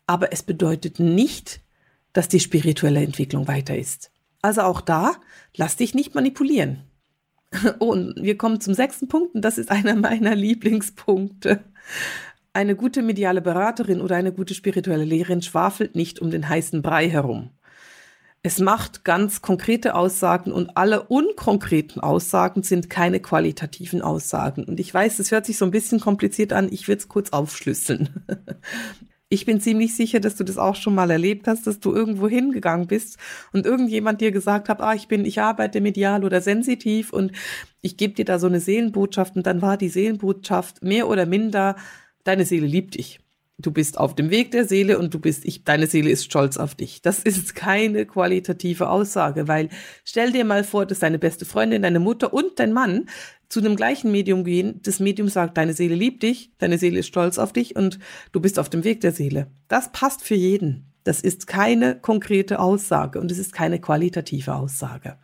Aber 0.06 0.32
es 0.32 0.42
bedeutet 0.42 0.98
nicht, 0.98 1.60
dass 2.14 2.28
die 2.28 2.40
spirituelle 2.40 3.02
Entwicklung 3.04 3.46
weiter 3.46 3.76
ist. 3.76 4.10
Also 4.48 4.62
auch 4.62 4.80
da, 4.80 5.12
lass 5.54 5.76
dich 5.76 5.94
nicht 5.94 6.14
manipulieren. 6.14 6.84
Und 7.80 8.14
wir 8.16 8.38
kommen 8.38 8.62
zum 8.62 8.72
sechsten 8.72 9.06
Punkt 9.06 9.34
und 9.34 9.42
das 9.42 9.58
ist 9.58 9.70
einer 9.70 9.94
meiner 9.94 10.34
Lieblingspunkte. 10.34 11.62
Eine 12.54 12.74
gute 12.74 13.02
mediale 13.02 13.42
Beraterin 13.42 14.00
oder 14.00 14.16
eine 14.16 14.32
gute 14.32 14.54
spirituelle 14.54 15.04
Lehrerin 15.04 15.42
schwafelt 15.42 15.96
nicht 15.96 16.18
um 16.20 16.30
den 16.30 16.48
heißen 16.48 16.80
Brei 16.80 17.10
herum. 17.10 17.50
Es 18.42 18.58
macht 18.58 19.04
ganz 19.04 19.42
konkrete 19.42 19.94
Aussagen 19.94 20.50
und 20.50 20.78
alle 20.78 21.02
unkonkreten 21.02 22.00
Aussagen 22.00 22.62
sind 22.62 22.88
keine 22.88 23.20
qualitativen 23.20 24.00
Aussagen. 24.00 24.64
Und 24.64 24.80
ich 24.80 24.94
weiß, 24.94 25.18
es 25.18 25.30
hört 25.30 25.44
sich 25.44 25.58
so 25.58 25.66
ein 25.66 25.72
bisschen 25.72 26.00
kompliziert 26.00 26.54
an, 26.54 26.72
ich 26.72 26.88
will 26.88 26.96
es 26.96 27.08
kurz 27.08 27.34
aufschlüsseln. 27.34 28.24
Ich 29.30 29.44
bin 29.44 29.60
ziemlich 29.60 29.94
sicher, 29.94 30.20
dass 30.20 30.36
du 30.36 30.44
das 30.44 30.56
auch 30.56 30.74
schon 30.74 30.94
mal 30.94 31.10
erlebt 31.10 31.48
hast, 31.48 31.66
dass 31.66 31.80
du 31.80 31.92
irgendwo 31.94 32.28
hingegangen 32.28 32.86
bist 32.86 33.18
und 33.52 33.66
irgendjemand 33.66 34.22
dir 34.22 34.32
gesagt 34.32 34.70
hat, 34.70 34.80
ah, 34.80 34.94
ich 34.94 35.06
bin, 35.06 35.26
ich 35.26 35.40
arbeite 35.40 35.82
medial 35.82 36.24
oder 36.24 36.40
sensitiv 36.40 37.12
und 37.12 37.32
ich 37.82 37.98
gebe 37.98 38.14
dir 38.14 38.24
da 38.24 38.38
so 38.38 38.46
eine 38.46 38.60
Seelenbotschaft 38.60 39.36
und 39.36 39.46
dann 39.46 39.60
war 39.60 39.76
die 39.76 39.90
Seelenbotschaft 39.90 40.82
mehr 40.82 41.08
oder 41.08 41.26
minder, 41.26 41.76
deine 42.24 42.46
Seele 42.46 42.66
liebt 42.66 42.94
dich. 42.94 43.20
Du 43.58 43.70
bist 43.72 43.98
auf 43.98 44.14
dem 44.14 44.30
Weg 44.30 44.52
der 44.52 44.64
Seele 44.64 44.98
und 44.98 45.12
du 45.12 45.18
bist, 45.18 45.44
ich, 45.44 45.64
deine 45.64 45.88
Seele 45.88 46.10
ist 46.10 46.24
stolz 46.24 46.56
auf 46.56 46.76
dich. 46.76 47.02
Das 47.02 47.18
ist 47.18 47.54
keine 47.54 48.06
qualitative 48.06 48.88
Aussage, 48.88 49.48
weil 49.48 49.68
stell 50.04 50.30
dir 50.30 50.44
mal 50.44 50.62
vor, 50.64 50.86
dass 50.86 51.00
deine 51.00 51.18
beste 51.18 51.44
Freundin, 51.44 51.82
deine 51.82 51.98
Mutter 51.98 52.32
und 52.32 52.58
dein 52.60 52.72
Mann 52.72 53.06
zu 53.48 53.60
einem 53.60 53.76
gleichen 53.76 54.12
Medium 54.12 54.44
gehen, 54.44 54.80
das 54.82 55.00
Medium 55.00 55.28
sagt, 55.28 55.56
deine 55.56 55.72
Seele 55.72 55.94
liebt 55.94 56.22
dich, 56.22 56.52
deine 56.58 56.78
Seele 56.78 56.98
ist 56.98 57.06
stolz 57.06 57.38
auf 57.38 57.52
dich 57.52 57.76
und 57.76 57.98
du 58.32 58.40
bist 58.40 58.58
auf 58.58 58.68
dem 58.68 58.84
Weg 58.84 59.00
der 59.00 59.12
Seele. 59.12 59.48
Das 59.68 59.90
passt 59.92 60.22
für 60.22 60.34
jeden. 60.34 60.92
Das 61.04 61.22
ist 61.22 61.46
keine 61.46 61.98
konkrete 61.98 62.58
Aussage 62.58 63.18
und 63.18 63.30
es 63.32 63.38
ist 63.38 63.54
keine 63.54 63.80
qualitative 63.80 64.54
Aussage. 64.54 65.16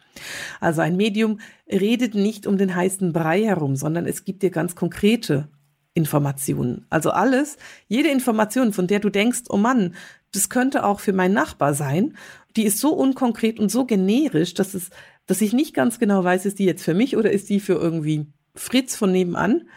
Also 0.59 0.81
ein 0.81 0.97
Medium 0.97 1.40
redet 1.71 2.14
nicht 2.14 2.47
um 2.47 2.57
den 2.57 2.75
heißen 2.75 3.12
Brei 3.12 3.43
herum, 3.43 3.76
sondern 3.76 4.07
es 4.07 4.25
gibt 4.25 4.43
dir 4.43 4.50
ganz 4.50 4.75
konkrete 4.75 5.49
Informationen. 5.93 6.87
Also 6.88 7.11
alles, 7.11 7.59
jede 7.87 8.09
Information, 8.09 8.73
von 8.73 8.87
der 8.87 9.00
du 9.00 9.11
denkst, 9.11 9.43
oh 9.50 9.59
Mann, 9.59 9.95
das 10.33 10.49
könnte 10.49 10.85
auch 10.85 11.00
für 11.00 11.12
meinen 11.12 11.35
Nachbar 11.35 11.75
sein, 11.75 12.16
die 12.57 12.64
ist 12.64 12.78
so 12.78 12.95
unkonkret 12.95 13.61
und 13.61 13.71
so 13.71 13.85
generisch, 13.85 14.54
dass 14.54 14.75
es 14.75 14.90
dass 15.26 15.40
ich 15.40 15.52
nicht 15.52 15.75
ganz 15.75 15.99
genau 15.99 16.23
weiß, 16.23 16.47
ist 16.47 16.59
die 16.59 16.64
jetzt 16.64 16.83
für 16.83 16.95
mich 16.95 17.16
oder 17.16 17.31
ist 17.31 17.49
die 17.49 17.61
für 17.61 17.75
irgendwie 17.75 18.26
Fritz 18.54 18.97
von 18.97 19.12
nebenan, 19.12 19.69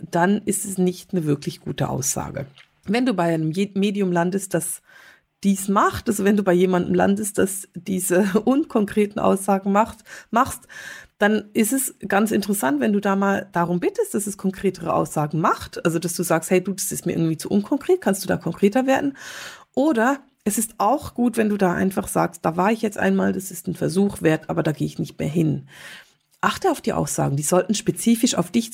dann 0.00 0.42
ist 0.44 0.64
es 0.64 0.78
nicht 0.78 1.12
eine 1.12 1.24
wirklich 1.24 1.60
gute 1.60 1.88
Aussage. 1.88 2.46
Wenn 2.84 3.06
du 3.06 3.14
bei 3.14 3.34
einem 3.34 3.52
Medium 3.74 4.12
landest, 4.12 4.54
das 4.54 4.82
dies 5.44 5.68
macht, 5.68 6.08
also 6.08 6.24
wenn 6.24 6.36
du 6.36 6.42
bei 6.42 6.52
jemandem 6.52 6.94
landest, 6.94 7.38
das 7.38 7.68
diese 7.74 8.40
unkonkreten 8.44 9.20
Aussagen 9.20 9.72
macht, 9.72 9.98
machst, 10.30 10.66
dann 11.18 11.50
ist 11.54 11.72
es 11.72 11.94
ganz 12.06 12.30
interessant, 12.30 12.80
wenn 12.80 12.92
du 12.92 13.00
da 13.00 13.16
mal 13.16 13.48
darum 13.52 13.80
bittest, 13.80 14.14
dass 14.14 14.26
es 14.26 14.36
konkretere 14.36 14.92
Aussagen 14.92 15.40
macht. 15.40 15.82
Also, 15.84 15.98
dass 15.98 16.14
du 16.14 16.22
sagst, 16.22 16.50
hey, 16.50 16.62
du, 16.62 16.72
das 16.72 16.92
ist 16.92 17.06
mir 17.06 17.12
irgendwie 17.12 17.38
zu 17.38 17.48
unkonkret, 17.48 18.02
kannst 18.02 18.22
du 18.22 18.28
da 18.28 18.36
konkreter 18.36 18.86
werden? 18.86 19.16
Oder 19.74 20.20
es 20.46 20.58
ist 20.58 20.76
auch 20.78 21.14
gut, 21.14 21.36
wenn 21.36 21.48
du 21.48 21.56
da 21.56 21.72
einfach 21.72 22.06
sagst, 22.06 22.44
da 22.44 22.56
war 22.56 22.70
ich 22.70 22.80
jetzt 22.80 22.98
einmal, 22.98 23.32
das 23.32 23.50
ist 23.50 23.66
ein 23.66 23.74
Versuch 23.74 24.22
wert, 24.22 24.48
aber 24.48 24.62
da 24.62 24.70
gehe 24.70 24.86
ich 24.86 25.00
nicht 25.00 25.18
mehr 25.18 25.28
hin. 25.28 25.66
Achte 26.40 26.70
auf 26.70 26.80
die 26.80 26.92
Aussagen, 26.92 27.34
die 27.34 27.42
sollten 27.42 27.74
spezifisch 27.74 28.36
auf 28.36 28.52
dich 28.52 28.70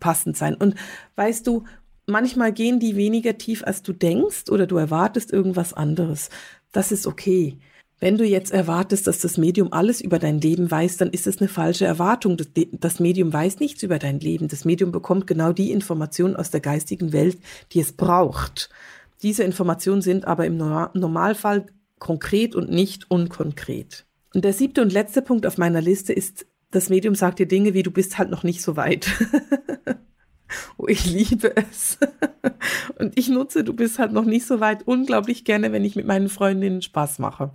passend 0.00 0.38
sein. 0.38 0.54
Und 0.54 0.74
weißt 1.16 1.46
du, 1.46 1.64
manchmal 2.06 2.50
gehen 2.54 2.80
die 2.80 2.96
weniger 2.96 3.36
tief, 3.36 3.62
als 3.62 3.82
du 3.82 3.92
denkst 3.92 4.48
oder 4.48 4.66
du 4.66 4.78
erwartest 4.78 5.30
irgendwas 5.30 5.74
anderes. 5.74 6.30
Das 6.72 6.90
ist 6.90 7.06
okay. 7.06 7.58
Wenn 8.00 8.16
du 8.16 8.24
jetzt 8.24 8.50
erwartest, 8.50 9.06
dass 9.06 9.18
das 9.18 9.36
Medium 9.36 9.70
alles 9.70 10.00
über 10.00 10.18
dein 10.18 10.40
Leben 10.40 10.70
weiß, 10.70 10.96
dann 10.96 11.10
ist 11.10 11.26
es 11.26 11.42
eine 11.42 11.48
falsche 11.48 11.84
Erwartung. 11.84 12.38
Das, 12.38 13.00
Medium 13.00 13.34
weiß 13.34 13.60
nichts 13.60 13.82
über 13.82 13.98
dein 13.98 14.18
Leben. 14.18 14.48
Das 14.48 14.64
Medium 14.64 14.92
bekommt 14.92 15.26
genau 15.26 15.52
die 15.52 15.72
Informationen 15.72 16.36
aus 16.36 16.50
der 16.50 16.60
geistigen 16.60 17.12
Welt, 17.12 17.38
die 17.72 17.80
es 17.80 17.92
braucht. 17.92 18.70
Diese 19.22 19.44
Informationen 19.44 20.02
sind 20.02 20.26
aber 20.26 20.46
im 20.46 20.56
Normalfall 20.56 21.66
konkret 21.98 22.54
und 22.56 22.70
nicht 22.70 23.10
unkonkret. 23.10 24.06
Und 24.34 24.44
der 24.44 24.52
siebte 24.52 24.82
und 24.82 24.92
letzte 24.92 25.22
Punkt 25.22 25.46
auf 25.46 25.58
meiner 25.58 25.80
Liste 25.80 26.12
ist, 26.12 26.46
das 26.70 26.88
Medium 26.88 27.14
sagt 27.14 27.38
dir 27.38 27.46
Dinge 27.46 27.74
wie, 27.74 27.82
du 27.82 27.90
bist 27.90 28.18
halt 28.18 28.30
noch 28.30 28.42
nicht 28.42 28.62
so 28.62 28.76
weit. 28.76 29.08
oh, 30.78 30.88
ich 30.88 31.06
liebe 31.06 31.54
es. 31.54 31.98
und 32.98 33.16
ich 33.18 33.28
nutze, 33.28 33.62
du 33.62 33.74
bist 33.74 33.98
halt 33.98 34.12
noch 34.12 34.24
nicht 34.24 34.46
so 34.46 34.58
weit, 34.58 34.86
unglaublich 34.86 35.44
gerne, 35.44 35.70
wenn 35.70 35.84
ich 35.84 35.96
mit 35.96 36.06
meinen 36.06 36.28
Freundinnen 36.28 36.82
Spaß 36.82 37.18
mache. 37.18 37.52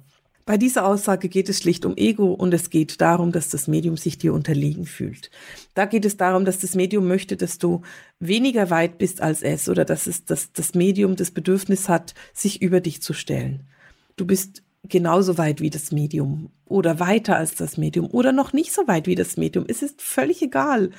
Bei 0.48 0.58
dieser 0.58 0.88
Aussage 0.88 1.28
geht 1.28 1.50
es 1.50 1.60
schlicht 1.60 1.86
um 1.86 1.98
Ego 1.98 2.32
und 2.32 2.54
es 2.54 2.70
geht 2.70 3.02
darum, 3.02 3.34
dass 3.34 3.50
das 3.50 3.68
Medium 3.68 3.98
sich 3.98 4.18
dir 4.18 4.34
unterlegen 4.34 4.86
fühlt. 4.86 5.30
Da 5.74 5.84
geht 5.84 6.06
es 6.06 6.16
darum, 6.16 6.46
dass 6.46 6.60
das 6.60 6.74
Medium 6.74 7.06
möchte, 7.06 7.36
dass 7.36 7.58
du 7.58 7.82
weniger 8.22 8.70
weit 8.70 8.98
bist 8.98 9.22
als 9.22 9.44
es 9.44 9.68
oder 9.68 9.84
dass 9.84 10.08
es 10.08 10.24
dass 10.24 10.54
das 10.54 10.74
Medium 10.74 11.18
das 11.18 11.32
Bedürfnis 11.32 11.90
hat, 11.90 12.14
sich 12.34 12.62
über 12.62 12.80
dich 12.80 13.02
zu 13.02 13.12
stellen. 13.12 13.68
Du 14.16 14.26
bist 14.26 14.64
genauso 14.88 15.38
weit 15.38 15.60
wie 15.60 15.70
das 15.70 15.92
Medium 15.92 16.50
oder 16.64 17.02
weiter 17.02 17.36
als 17.36 17.56
das 17.56 17.76
Medium 17.76 18.10
oder 18.10 18.32
noch 18.32 18.54
nicht 18.54 18.72
so 18.72 18.88
weit 18.88 19.06
wie 19.06 19.16
das 19.16 19.36
Medium. 19.36 19.66
Es 19.68 19.82
ist 19.82 20.02
völlig 20.02 20.42
egal, 20.42 20.92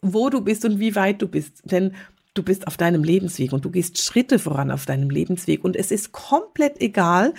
wo 0.00 0.30
du 0.30 0.42
bist 0.42 0.64
und 0.64 0.78
wie 0.78 0.94
weit 0.94 1.20
du 1.20 1.26
bist, 1.26 1.60
denn 1.64 1.92
du 2.34 2.44
bist 2.44 2.68
auf 2.68 2.76
deinem 2.76 3.02
Lebensweg 3.02 3.52
und 3.52 3.64
du 3.64 3.70
gehst 3.70 3.98
Schritte 3.98 4.38
voran 4.38 4.70
auf 4.70 4.86
deinem 4.86 5.10
Lebensweg 5.10 5.64
und 5.64 5.74
es 5.74 5.90
ist 5.90 6.12
komplett 6.12 6.80
egal, 6.80 7.34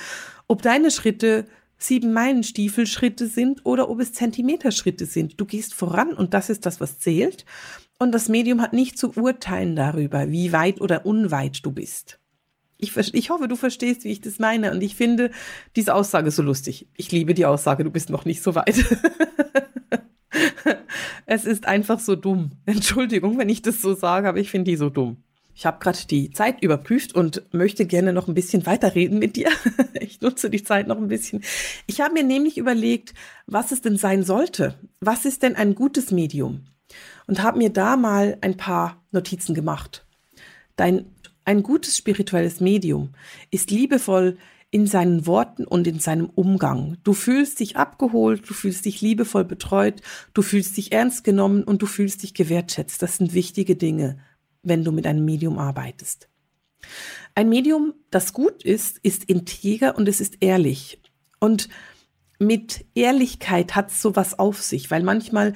ob 0.47 0.61
deine 0.61 0.91
Schritte 0.91 1.45
sieben 1.77 2.13
Meilenstiefelschritte 2.13 3.27
sind 3.27 3.65
oder 3.65 3.89
ob 3.89 3.99
es 3.99 4.13
Zentimeterschritte 4.13 5.05
sind. 5.05 5.39
Du 5.39 5.45
gehst 5.45 5.73
voran 5.73 6.13
und 6.13 6.33
das 6.33 6.49
ist 6.49 6.65
das, 6.65 6.81
was 6.81 6.99
zählt. 6.99 7.45
Und 7.99 8.11
das 8.11 8.29
Medium 8.29 8.61
hat 8.61 8.73
nicht 8.73 8.97
zu 8.97 9.11
urteilen 9.15 9.75
darüber, 9.75 10.29
wie 10.29 10.51
weit 10.51 10.81
oder 10.81 11.05
unweit 11.05 11.65
du 11.65 11.71
bist. 11.71 12.19
Ich, 12.79 12.95
ich 12.95 13.29
hoffe, 13.31 13.47
du 13.47 13.55
verstehst, 13.55 14.03
wie 14.03 14.11
ich 14.11 14.21
das 14.21 14.37
meine. 14.37 14.71
Und 14.71 14.81
ich 14.81 14.95
finde 14.95 15.31
diese 15.75 15.95
Aussage 15.95 16.29
so 16.29 16.43
lustig. 16.43 16.87
Ich 16.95 17.11
liebe 17.11 17.33
die 17.33 17.45
Aussage, 17.45 17.83
du 17.83 17.89
bist 17.89 18.09
noch 18.09 18.25
nicht 18.25 18.43
so 18.43 18.53
weit. 18.53 18.85
es 21.25 21.45
ist 21.45 21.65
einfach 21.67 21.99
so 21.99 22.15
dumm. 22.15 22.51
Entschuldigung, 22.65 23.37
wenn 23.39 23.49
ich 23.49 23.63
das 23.63 23.81
so 23.81 23.95
sage, 23.95 24.29
aber 24.29 24.39
ich 24.39 24.51
finde 24.51 24.69
die 24.69 24.77
so 24.77 24.89
dumm. 24.91 25.23
Ich 25.57 25.65
habe 25.65 25.79
gerade 25.79 25.97
die 26.07 26.29
Zeit 26.29 26.61
überprüft 26.61 27.15
und 27.15 27.41
möchte 27.51 27.87
gerne 27.87 28.13
noch 28.13 28.27
ein 28.27 28.35
bisschen 28.35 28.67
weiterreden 28.67 29.17
mit 29.17 29.35
dir. 29.35 29.49
Ich 29.99 30.21
nutze 30.21 30.51
die 30.51 30.63
Zeit 30.63 30.87
noch 30.87 30.97
ein 30.97 31.07
bisschen. 31.07 31.43
Ich 31.87 31.99
habe 31.99 32.13
mir 32.13 32.23
nämlich 32.23 32.57
überlegt, 32.57 33.15
was 33.47 33.71
es 33.71 33.81
denn 33.81 33.97
sein 33.97 34.23
sollte. 34.23 34.75
Was 35.01 35.25
ist 35.25 35.41
denn 35.41 35.55
ein 35.55 35.73
gutes 35.73 36.11
Medium? 36.11 36.65
Und 37.25 37.41
habe 37.41 37.57
mir 37.57 37.71
da 37.71 37.97
mal 37.97 38.37
ein 38.41 38.55
paar 38.55 39.03
Notizen 39.11 39.55
gemacht. 39.55 40.05
Dein, 40.75 41.05
ein 41.43 41.63
gutes 41.63 41.97
spirituelles 41.97 42.61
Medium 42.61 43.13
ist 43.49 43.71
liebevoll 43.71 44.37
in 44.69 44.85
seinen 44.85 45.25
Worten 45.25 45.65
und 45.65 45.87
in 45.87 45.99
seinem 45.99 46.29
Umgang. 46.29 46.97
Du 47.03 47.13
fühlst 47.13 47.59
dich 47.59 47.75
abgeholt, 47.75 48.47
du 48.47 48.53
fühlst 48.53 48.85
dich 48.85 49.01
liebevoll 49.01 49.43
betreut, 49.43 50.01
du 50.33 50.43
fühlst 50.43 50.77
dich 50.77 50.91
ernst 50.91 51.23
genommen 51.23 51.63
und 51.63 51.81
du 51.81 51.87
fühlst 51.87 52.21
dich 52.21 52.35
gewertschätzt. 52.35 53.01
Das 53.01 53.17
sind 53.17 53.33
wichtige 53.33 53.75
Dinge 53.75 54.19
wenn 54.67 54.83
du 54.83 54.91
mit 54.91 55.07
einem 55.07 55.25
Medium 55.25 55.57
arbeitest. 55.57 56.27
Ein 57.35 57.49
Medium, 57.49 57.93
das 58.09 58.33
gut 58.33 58.63
ist, 58.63 58.99
ist 59.03 59.25
integer 59.25 59.95
und 59.95 60.07
es 60.07 60.21
ist 60.21 60.37
ehrlich. 60.39 61.01
Und 61.39 61.69
mit 62.39 62.85
Ehrlichkeit 62.95 63.75
hat 63.75 63.91
es 63.91 64.01
sowas 64.01 64.37
auf 64.37 64.61
sich, 64.61 64.91
weil 64.91 65.03
manchmal 65.03 65.53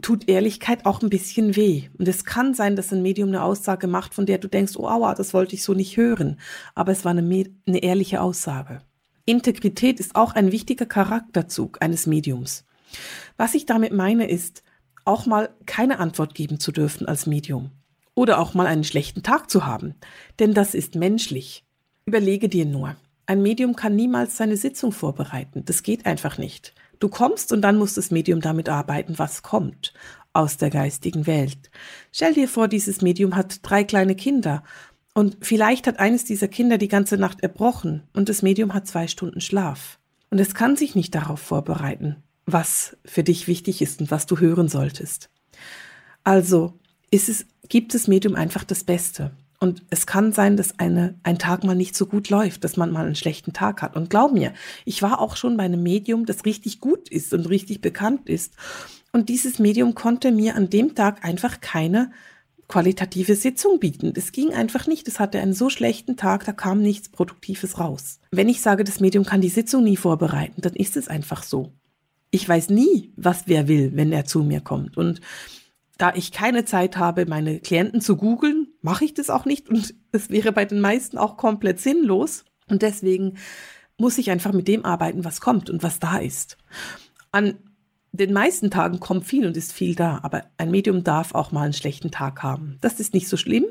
tut 0.00 0.28
Ehrlichkeit 0.28 0.86
auch 0.86 1.02
ein 1.02 1.10
bisschen 1.10 1.56
weh. 1.56 1.88
Und 1.98 2.06
es 2.08 2.24
kann 2.24 2.54
sein, 2.54 2.76
dass 2.76 2.92
ein 2.92 3.02
Medium 3.02 3.30
eine 3.30 3.42
Aussage 3.42 3.86
macht, 3.88 4.14
von 4.14 4.26
der 4.26 4.38
du 4.38 4.48
denkst, 4.48 4.76
oh 4.76 4.86
aua, 4.86 5.14
das 5.14 5.34
wollte 5.34 5.54
ich 5.54 5.64
so 5.64 5.74
nicht 5.74 5.96
hören. 5.96 6.38
Aber 6.74 6.92
es 6.92 7.04
war 7.04 7.12
eine, 7.12 7.46
eine 7.66 7.78
ehrliche 7.82 8.20
Aussage. 8.20 8.80
Integrität 9.24 10.00
ist 10.00 10.14
auch 10.14 10.34
ein 10.34 10.52
wichtiger 10.52 10.86
Charakterzug 10.86 11.82
eines 11.82 12.06
Mediums. 12.06 12.64
Was 13.36 13.54
ich 13.54 13.66
damit 13.66 13.92
meine, 13.92 14.28
ist, 14.28 14.62
auch 15.04 15.26
mal 15.26 15.50
keine 15.66 15.98
Antwort 15.98 16.34
geben 16.34 16.60
zu 16.60 16.70
dürfen 16.70 17.06
als 17.06 17.26
Medium 17.26 17.72
oder 18.18 18.40
auch 18.40 18.52
mal 18.52 18.66
einen 18.66 18.82
schlechten 18.82 19.22
Tag 19.22 19.48
zu 19.48 19.64
haben, 19.64 19.94
denn 20.40 20.52
das 20.52 20.74
ist 20.74 20.96
menschlich. 20.96 21.64
Überlege 22.04 22.48
dir 22.48 22.66
nur, 22.66 22.96
ein 23.26 23.42
Medium 23.42 23.76
kann 23.76 23.94
niemals 23.94 24.36
seine 24.36 24.56
Sitzung 24.56 24.90
vorbereiten. 24.90 25.64
Das 25.64 25.84
geht 25.84 26.04
einfach 26.04 26.36
nicht. 26.36 26.74
Du 26.98 27.08
kommst 27.08 27.52
und 27.52 27.62
dann 27.62 27.78
muss 27.78 27.94
das 27.94 28.10
Medium 28.10 28.40
damit 28.40 28.68
arbeiten, 28.68 29.20
was 29.20 29.44
kommt 29.44 29.94
aus 30.32 30.56
der 30.56 30.70
geistigen 30.70 31.28
Welt. 31.28 31.70
Stell 32.10 32.34
dir 32.34 32.48
vor, 32.48 32.66
dieses 32.66 33.02
Medium 33.02 33.36
hat 33.36 33.60
drei 33.62 33.84
kleine 33.84 34.16
Kinder 34.16 34.64
und 35.14 35.36
vielleicht 35.40 35.86
hat 35.86 36.00
eines 36.00 36.24
dieser 36.24 36.48
Kinder 36.48 36.76
die 36.76 36.88
ganze 36.88 37.18
Nacht 37.18 37.40
erbrochen 37.42 38.02
und 38.14 38.28
das 38.28 38.42
Medium 38.42 38.74
hat 38.74 38.88
zwei 38.88 39.06
Stunden 39.06 39.40
Schlaf. 39.40 40.00
Und 40.30 40.40
es 40.40 40.56
kann 40.56 40.74
sich 40.74 40.96
nicht 40.96 41.14
darauf 41.14 41.38
vorbereiten, 41.38 42.16
was 42.46 42.96
für 43.04 43.22
dich 43.22 43.46
wichtig 43.46 43.80
ist 43.80 44.00
und 44.00 44.10
was 44.10 44.26
du 44.26 44.40
hören 44.40 44.68
solltest. 44.68 45.30
Also 46.24 46.74
ist 47.10 47.28
es, 47.28 47.46
gibt 47.68 47.94
das 47.94 48.08
Medium 48.08 48.34
einfach 48.34 48.64
das 48.64 48.84
Beste. 48.84 49.30
Und 49.60 49.82
es 49.90 50.06
kann 50.06 50.32
sein, 50.32 50.56
dass 50.56 50.78
eine, 50.78 51.18
ein 51.24 51.38
Tag 51.38 51.64
mal 51.64 51.74
nicht 51.74 51.96
so 51.96 52.06
gut 52.06 52.30
läuft, 52.30 52.62
dass 52.62 52.76
man 52.76 52.92
mal 52.92 53.06
einen 53.06 53.16
schlechten 53.16 53.52
Tag 53.52 53.82
hat. 53.82 53.96
Und 53.96 54.08
glaub 54.08 54.32
mir, 54.32 54.52
ich 54.84 55.02
war 55.02 55.20
auch 55.20 55.36
schon 55.36 55.56
bei 55.56 55.64
einem 55.64 55.82
Medium, 55.82 56.26
das 56.26 56.44
richtig 56.44 56.78
gut 56.80 57.08
ist 57.08 57.34
und 57.34 57.48
richtig 57.48 57.80
bekannt 57.80 58.28
ist. 58.28 58.54
Und 59.12 59.28
dieses 59.28 59.58
Medium 59.58 59.94
konnte 59.94 60.30
mir 60.30 60.54
an 60.54 60.70
dem 60.70 60.94
Tag 60.94 61.24
einfach 61.24 61.60
keine 61.60 62.12
qualitative 62.68 63.34
Sitzung 63.34 63.80
bieten. 63.80 64.12
Es 64.14 64.30
ging 64.30 64.52
einfach 64.52 64.86
nicht. 64.86 65.08
Es 65.08 65.18
hatte 65.18 65.40
einen 65.40 65.54
so 65.54 65.70
schlechten 65.70 66.16
Tag, 66.16 66.44
da 66.44 66.52
kam 66.52 66.80
nichts 66.80 67.08
Produktives 67.08 67.80
raus. 67.80 68.20
Wenn 68.30 68.48
ich 68.48 68.60
sage, 68.60 68.84
das 68.84 69.00
Medium 69.00 69.24
kann 69.24 69.40
die 69.40 69.48
Sitzung 69.48 69.82
nie 69.82 69.96
vorbereiten, 69.96 70.60
dann 70.60 70.74
ist 70.74 70.96
es 70.96 71.08
einfach 71.08 71.42
so. 71.42 71.72
Ich 72.30 72.46
weiß 72.46 72.68
nie, 72.68 73.12
was 73.16 73.44
wer 73.46 73.68
will, 73.68 73.92
wenn 73.94 74.12
er 74.12 74.26
zu 74.26 74.44
mir 74.44 74.60
kommt. 74.60 74.98
Und 74.98 75.22
da 75.98 76.14
ich 76.14 76.32
keine 76.32 76.64
Zeit 76.64 76.96
habe, 76.96 77.26
meine 77.26 77.58
Klienten 77.58 78.00
zu 78.00 78.16
googeln, 78.16 78.68
mache 78.80 79.04
ich 79.04 79.14
das 79.14 79.30
auch 79.30 79.44
nicht 79.44 79.68
und 79.68 79.94
es 80.12 80.30
wäre 80.30 80.52
bei 80.52 80.64
den 80.64 80.80
meisten 80.80 81.18
auch 81.18 81.36
komplett 81.36 81.80
sinnlos. 81.80 82.44
Und 82.68 82.82
deswegen 82.82 83.36
muss 83.98 84.16
ich 84.16 84.30
einfach 84.30 84.52
mit 84.52 84.68
dem 84.68 84.84
arbeiten, 84.84 85.24
was 85.24 85.40
kommt 85.40 85.68
und 85.68 85.82
was 85.82 85.98
da 85.98 86.18
ist. 86.18 86.56
An 87.32 87.58
den 88.12 88.32
meisten 88.32 88.70
Tagen 88.70 89.00
kommt 89.00 89.26
viel 89.26 89.44
und 89.44 89.56
ist 89.56 89.72
viel 89.72 89.94
da, 89.94 90.20
aber 90.22 90.44
ein 90.56 90.70
Medium 90.70 91.02
darf 91.04 91.34
auch 91.34 91.50
mal 91.52 91.64
einen 91.64 91.72
schlechten 91.72 92.10
Tag 92.10 92.42
haben. 92.42 92.78
Das 92.80 93.00
ist 93.00 93.12
nicht 93.12 93.28
so 93.28 93.36
schlimm. 93.36 93.66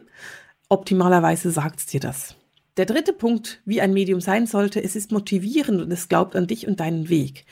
Optimalerweise 0.70 1.50
sagt 1.52 1.80
es 1.80 1.86
dir 1.86 2.02
das. 2.02 2.36
Der 2.76 2.86
dritte 2.86 3.14
Punkt, 3.14 3.62
wie 3.66 3.82
ein 3.82 3.94
Medium 3.94 4.22
sein 4.22 4.46
sollte, 4.46 4.84
es 4.84 4.96
ist 4.96 5.12
motivierend 5.12 5.82
und 5.82 5.92
es 5.92 6.10
glaubt 6.10 6.36
an 6.36 6.46
dich 6.46 6.68
und 6.68 6.80
deinen 6.80 7.10
Weg. 7.10 7.46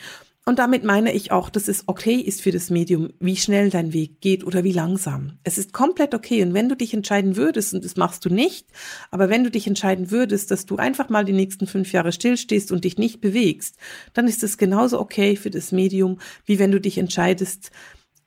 Und 0.47 0.60
damit 0.60 0.84
meine 0.84 1.12
ich 1.12 1.31
auch, 1.31 1.49
dass 1.49 1.67
es 1.67 1.88
okay 1.88 2.17
ist 2.17 2.39
für 2.39 2.51
das 2.51 2.69
Medium, 2.69 3.10
wie 3.19 3.36
schnell 3.36 3.71
dein 3.71 3.93
Weg 3.93 4.21
geht 4.21 4.43
oder 4.43 4.63
wie 4.63 4.71
langsam. 4.71 5.39
Es 5.43 5.58
ist 5.58 5.73
komplett 5.73 6.13
okay. 6.13 6.43
Und 6.43 6.53
wenn 6.53 6.69
du 6.69 6.75
dich 6.75 6.93
entscheiden 6.93 7.36
würdest, 7.36 7.73
und 7.73 7.84
das 7.84 7.95
machst 7.95 8.23
du 8.25 8.29
nicht, 8.29 8.67
aber 9.10 9.29
wenn 9.29 9.43
du 9.43 9.49
dich 9.49 9.65
entscheiden 9.65 10.12
würdest, 10.12 10.51
dass 10.51 10.67
du 10.67 10.75
einfach 10.75 11.10
mal 11.10 11.25
die 11.25 11.34
nächsten 11.34 11.65
fünf 11.65 11.91
Jahre 11.93 12.12
stillstehst 12.12 12.71
und 12.71 12.84
dich 12.84 12.99
nicht 12.99 13.21
bewegst, 13.21 13.77
dann 14.13 14.27
ist 14.27 14.43
es 14.43 14.60
genauso 14.60 14.99
okay 14.99 15.36
für 15.36 15.49
das 15.49 15.71
Medium, 15.71 16.19
wie 16.45 16.60
wenn 16.60 16.71
du 16.71 16.79
dich 16.79 16.99
entscheidest, 16.99 17.71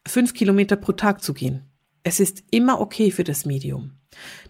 fünf 0.04 0.34
Kilometer 0.34 0.74
pro 0.74 0.92
Tag 0.92 1.22
zu 1.22 1.34
gehen. 1.34 1.62
Es 2.02 2.18
ist 2.18 2.42
immer 2.50 2.80
okay 2.80 3.12
für 3.12 3.24
das 3.24 3.46
Medium. 3.46 3.92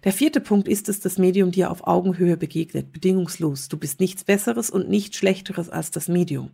Der 0.04 0.12
vierte 0.12 0.40
Punkt 0.40 0.68
ist, 0.68 0.88
dass 0.88 1.00
das 1.00 1.18
Medium 1.18 1.50
dir 1.50 1.70
auf 1.70 1.86
Augenhöhe 1.86 2.36
begegnet, 2.36 2.92
bedingungslos. 2.92 3.68
Du 3.68 3.76
bist 3.76 4.00
nichts 4.00 4.24
Besseres 4.24 4.70
und 4.70 4.88
nichts 4.88 5.16
Schlechteres 5.16 5.68
als 5.68 5.90
das 5.90 6.08
Medium. 6.08 6.50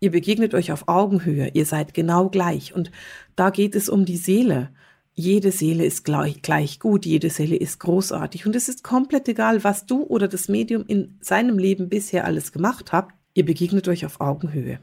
Ihr 0.00 0.10
begegnet 0.10 0.54
euch 0.54 0.72
auf 0.72 0.88
Augenhöhe, 0.88 1.50
ihr 1.54 1.64
seid 1.64 1.94
genau 1.94 2.28
gleich. 2.28 2.74
Und 2.74 2.90
da 3.34 3.50
geht 3.50 3.74
es 3.74 3.88
um 3.88 4.04
die 4.04 4.16
Seele. 4.16 4.70
Jede 5.14 5.50
Seele 5.50 5.86
ist 5.86 6.04
gleich, 6.04 6.42
gleich 6.42 6.78
gut, 6.78 7.06
jede 7.06 7.30
Seele 7.30 7.56
ist 7.56 7.80
großartig. 7.80 8.46
Und 8.46 8.54
es 8.54 8.68
ist 8.68 8.84
komplett 8.84 9.28
egal, 9.28 9.64
was 9.64 9.86
du 9.86 10.02
oder 10.02 10.28
das 10.28 10.48
Medium 10.48 10.84
in 10.86 11.16
seinem 11.20 11.58
Leben 11.58 11.88
bisher 11.88 12.26
alles 12.26 12.52
gemacht 12.52 12.92
habt. 12.92 13.14
Ihr 13.32 13.46
begegnet 13.46 13.88
euch 13.88 14.04
auf 14.04 14.20
Augenhöhe. 14.20 14.78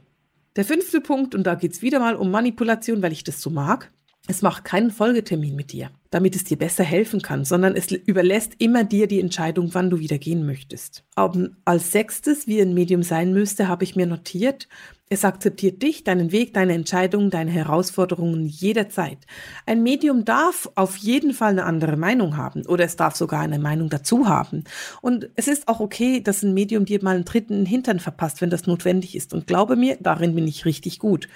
Der 0.55 0.65
fünfte 0.65 1.01
Punkt, 1.01 1.35
und 1.35 1.45
da 1.45 1.55
geht 1.55 1.73
es 1.73 1.81
wieder 1.81 1.99
mal 1.99 2.15
um 2.15 2.31
Manipulation, 2.31 3.01
weil 3.01 3.11
ich 3.11 3.23
das 3.23 3.41
so 3.41 3.49
mag. 3.49 3.91
Es 4.27 4.41
macht 4.41 4.63
keinen 4.63 4.89
Folgetermin 4.89 5.55
mit 5.55 5.73
dir, 5.73 5.89
damit 6.09 6.35
es 6.35 6.45
dir 6.45 6.57
besser 6.57 6.83
helfen 6.83 7.21
kann, 7.21 7.43
sondern 7.43 7.75
es 7.75 7.91
überlässt 7.91 8.53
immer 8.59 8.85
dir 8.85 9.07
die 9.07 9.19
Entscheidung, 9.19 9.73
wann 9.73 9.89
du 9.89 9.99
wieder 9.99 10.17
gehen 10.17 10.45
möchtest. 10.45 11.03
Aber 11.15 11.49
als 11.65 11.91
sechstes, 11.91 12.47
wie 12.47 12.61
ein 12.61 12.73
Medium 12.73 13.03
sein 13.03 13.33
müsste, 13.33 13.67
habe 13.67 13.83
ich 13.83 13.97
mir 13.97 14.05
notiert, 14.05 14.69
es 15.13 15.23
akzeptiert 15.23 15.81
dich, 15.81 16.03
deinen 16.03 16.31
Weg, 16.31 16.53
deine 16.53 16.73
Entscheidungen, 16.73 17.29
deine 17.29 17.51
Herausforderungen 17.51 18.47
jederzeit. 18.47 19.19
Ein 19.65 19.83
Medium 19.83 20.25
darf 20.25 20.69
auf 20.75 20.97
jeden 20.97 21.33
Fall 21.33 21.51
eine 21.51 21.65
andere 21.65 21.95
Meinung 21.97 22.35
haben 22.35 22.65
oder 22.65 22.83
es 22.83 22.95
darf 22.95 23.15
sogar 23.15 23.41
eine 23.41 23.59
Meinung 23.59 23.89
dazu 23.89 24.27
haben. 24.27 24.63
Und 25.01 25.29
es 25.35 25.47
ist 25.47 25.67
auch 25.67 25.79
okay, 25.79 26.21
dass 26.21 26.43
ein 26.43 26.53
Medium 26.53 26.85
dir 26.85 27.03
mal 27.03 27.15
einen 27.15 27.25
dritten 27.25 27.65
Hintern 27.65 27.99
verpasst, 27.99 28.41
wenn 28.41 28.49
das 28.49 28.67
notwendig 28.67 29.15
ist. 29.15 29.33
Und 29.33 29.47
glaube 29.47 29.75
mir, 29.75 29.97
darin 30.01 30.35
bin 30.35 30.47
ich 30.47 30.65
richtig 30.65 30.99
gut. 30.99 31.27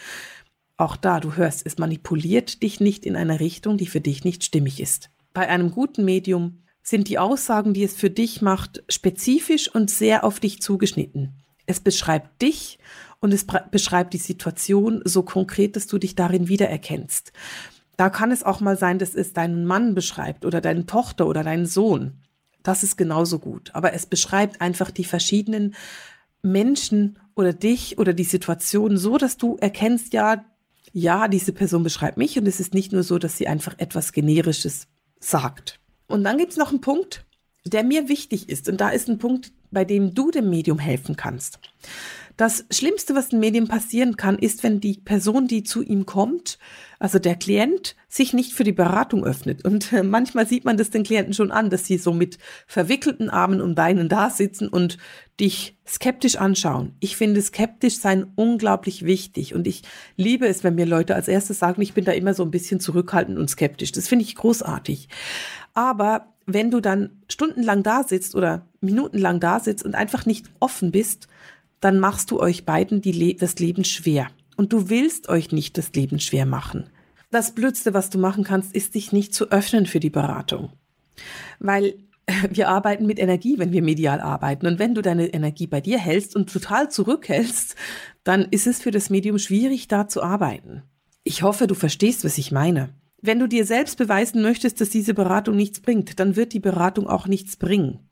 Auch 0.75 0.95
da, 0.95 1.19
du 1.19 1.35
hörst, 1.35 1.65
es 1.65 1.77
manipuliert 1.77 2.61
dich 2.61 2.79
nicht 2.79 3.05
in 3.05 3.15
eine 3.15 3.39
Richtung, 3.39 3.77
die 3.77 3.87
für 3.87 4.01
dich 4.01 4.23
nicht 4.23 4.43
stimmig 4.43 4.79
ist. 4.79 5.09
Bei 5.33 5.47
einem 5.49 5.71
guten 5.71 6.03
Medium 6.05 6.63
sind 6.83 7.09
die 7.09 7.19
Aussagen, 7.19 7.73
die 7.73 7.83
es 7.83 7.95
für 7.95 8.09
dich 8.09 8.41
macht, 8.41 8.83
spezifisch 8.87 9.73
und 9.73 9.89
sehr 9.89 10.23
auf 10.23 10.39
dich 10.39 10.61
zugeschnitten. 10.61 11.33
Es 11.65 11.81
beschreibt 11.81 12.41
dich 12.41 12.79
und 13.19 13.33
es 13.33 13.45
beschreibt 13.71 14.13
die 14.13 14.19
Situation 14.19 15.01
so 15.05 15.23
konkret, 15.23 15.75
dass 15.75 15.87
du 15.87 15.97
dich 15.97 16.15
darin 16.15 16.47
wiedererkennst. 16.47 17.31
Da 17.97 18.09
kann 18.09 18.31
es 18.31 18.43
auch 18.43 18.59
mal 18.59 18.77
sein, 18.77 18.99
dass 18.99 19.15
es 19.15 19.33
deinen 19.33 19.65
Mann 19.65 19.95
beschreibt 19.95 20.45
oder 20.45 20.61
deine 20.61 20.85
Tochter 20.85 21.27
oder 21.27 21.43
deinen 21.43 21.65
Sohn. 21.65 22.21
Das 22.61 22.83
ist 22.83 22.95
genauso 22.95 23.39
gut. 23.39 23.71
Aber 23.73 23.93
es 23.93 24.05
beschreibt 24.05 24.61
einfach 24.61 24.91
die 24.91 25.03
verschiedenen 25.03 25.73
Menschen 26.43 27.17
oder 27.35 27.53
dich 27.53 27.97
oder 27.97 28.13
die 28.13 28.23
Situation 28.23 28.97
so, 28.97 29.17
dass 29.17 29.37
du 29.37 29.57
erkennst, 29.59 30.13
ja, 30.13 30.45
ja, 30.93 31.27
diese 31.27 31.53
Person 31.53 31.83
beschreibt 31.83 32.17
mich 32.17 32.37
und 32.37 32.47
es 32.47 32.59
ist 32.59 32.73
nicht 32.73 32.91
nur 32.91 33.03
so, 33.03 33.17
dass 33.17 33.37
sie 33.37 33.47
einfach 33.47 33.75
etwas 33.77 34.13
Generisches 34.13 34.87
sagt. 35.19 35.79
Und 36.07 36.23
dann 36.23 36.37
gibt 36.37 36.51
es 36.51 36.57
noch 36.57 36.69
einen 36.69 36.81
Punkt, 36.81 37.25
der 37.65 37.83
mir 37.83 38.09
wichtig 38.09 38.49
ist. 38.49 38.69
Und 38.69 38.79
da 38.79 38.89
ist 38.89 39.09
ein 39.09 39.17
Punkt, 39.17 39.51
bei 39.71 39.85
dem 39.85 40.13
du 40.13 40.31
dem 40.31 40.49
Medium 40.49 40.79
helfen 40.79 41.15
kannst. 41.15 41.59
Das 42.37 42.65
Schlimmste, 42.71 43.15
was 43.15 43.29
dem 43.29 43.39
Medium 43.39 43.67
passieren 43.67 44.15
kann, 44.15 44.37
ist, 44.37 44.61
wenn 44.61 44.79
die 44.79 44.99
Person, 44.99 45.47
die 45.47 45.63
zu 45.63 45.81
ihm 45.81 46.05
kommt, 46.05 46.59
also 46.99 47.17
der 47.17 47.35
Klient, 47.35 47.95
sich 48.07 48.31
nicht 48.31 48.53
für 48.53 48.63
die 48.63 48.71
Beratung 48.71 49.25
öffnet. 49.25 49.65
Und 49.65 49.91
äh, 49.91 50.03
manchmal 50.03 50.47
sieht 50.47 50.63
man 50.63 50.77
das 50.77 50.91
den 50.91 51.01
Klienten 51.01 51.33
schon 51.33 51.51
an, 51.51 51.71
dass 51.71 51.85
sie 51.85 51.97
so 51.97 52.13
mit 52.13 52.37
verwickelten 52.67 53.31
Armen 53.31 53.59
und 53.59 53.73
Beinen 53.73 54.07
da 54.07 54.29
sitzen 54.29 54.67
und 54.67 54.99
dich 55.39 55.77
skeptisch 55.87 56.35
anschauen. 56.35 56.95
Ich 56.99 57.17
finde 57.17 57.41
skeptisch 57.41 57.97
sein 57.97 58.27
unglaublich 58.35 59.03
wichtig 59.03 59.55
und 59.55 59.65
ich 59.65 59.81
liebe 60.15 60.47
es, 60.47 60.63
wenn 60.63 60.75
mir 60.75 60.85
Leute 60.85 61.15
als 61.15 61.27
erstes 61.27 61.57
sagen, 61.57 61.81
ich 61.81 61.95
bin 61.95 62.05
da 62.05 62.11
immer 62.11 62.35
so 62.35 62.43
ein 62.43 62.51
bisschen 62.51 62.79
zurückhaltend 62.79 63.39
und 63.39 63.49
skeptisch. 63.49 63.91
Das 63.91 64.07
finde 64.07 64.25
ich 64.25 64.35
großartig. 64.35 65.09
Aber 65.73 66.33
wenn 66.45 66.69
du 66.69 66.81
dann 66.81 67.21
stundenlang 67.29 67.83
da 67.83 68.03
sitzt 68.03 68.35
oder 68.35 68.67
minutenlang 68.79 69.39
da 69.39 69.59
sitzt 69.59 69.83
und 69.83 69.95
einfach 69.95 70.25
nicht 70.25 70.49
offen 70.59 70.91
bist, 70.91 71.27
dann 71.79 71.99
machst 71.99 72.31
du 72.31 72.39
euch 72.39 72.65
beiden 72.65 73.01
Le 73.01 73.35
das 73.35 73.59
Leben 73.59 73.83
schwer. 73.83 74.27
Und 74.55 74.73
du 74.73 74.89
willst 74.89 75.29
euch 75.29 75.51
nicht 75.51 75.77
das 75.77 75.93
Leben 75.93 76.19
schwer 76.19 76.45
machen. 76.45 76.89
Das 77.29 77.53
Blödste, 77.53 77.93
was 77.93 78.09
du 78.09 78.17
machen 78.17 78.43
kannst, 78.43 78.73
ist 78.73 78.95
dich 78.95 79.11
nicht 79.11 79.33
zu 79.33 79.51
öffnen 79.51 79.85
für 79.85 79.99
die 79.99 80.09
Beratung. 80.09 80.71
Weil 81.59 81.95
wir 82.49 82.69
arbeiten 82.69 83.05
mit 83.05 83.19
Energie, 83.19 83.59
wenn 83.59 83.71
wir 83.71 83.81
medial 83.81 84.19
arbeiten. 84.19 84.67
Und 84.67 84.79
wenn 84.79 84.95
du 84.95 85.01
deine 85.01 85.27
Energie 85.27 85.67
bei 85.67 85.81
dir 85.81 85.97
hältst 85.97 86.35
und 86.35 86.51
total 86.51 86.89
zurückhältst, 86.89 87.75
dann 88.23 88.47
ist 88.49 88.67
es 88.67 88.81
für 88.81 88.91
das 88.91 89.09
Medium 89.09 89.37
schwierig, 89.37 89.87
da 89.87 90.07
zu 90.07 90.23
arbeiten. 90.23 90.83
Ich 91.23 91.43
hoffe, 91.43 91.67
du 91.67 91.75
verstehst, 91.75 92.23
was 92.23 92.37
ich 92.37 92.51
meine. 92.51 92.89
Wenn 93.21 93.39
du 93.39 93.47
dir 93.47 93.65
selbst 93.65 93.97
beweisen 93.97 94.41
möchtest, 94.41 94.79
dass 94.79 94.89
diese 94.89 95.13
Beratung 95.13 95.55
nichts 95.55 95.81
bringt, 95.81 96.19
dann 96.19 96.35
wird 96.35 96.53
die 96.53 96.59
Beratung 96.59 97.07
auch 97.07 97.27
nichts 97.27 97.57
bringen. 97.57 98.06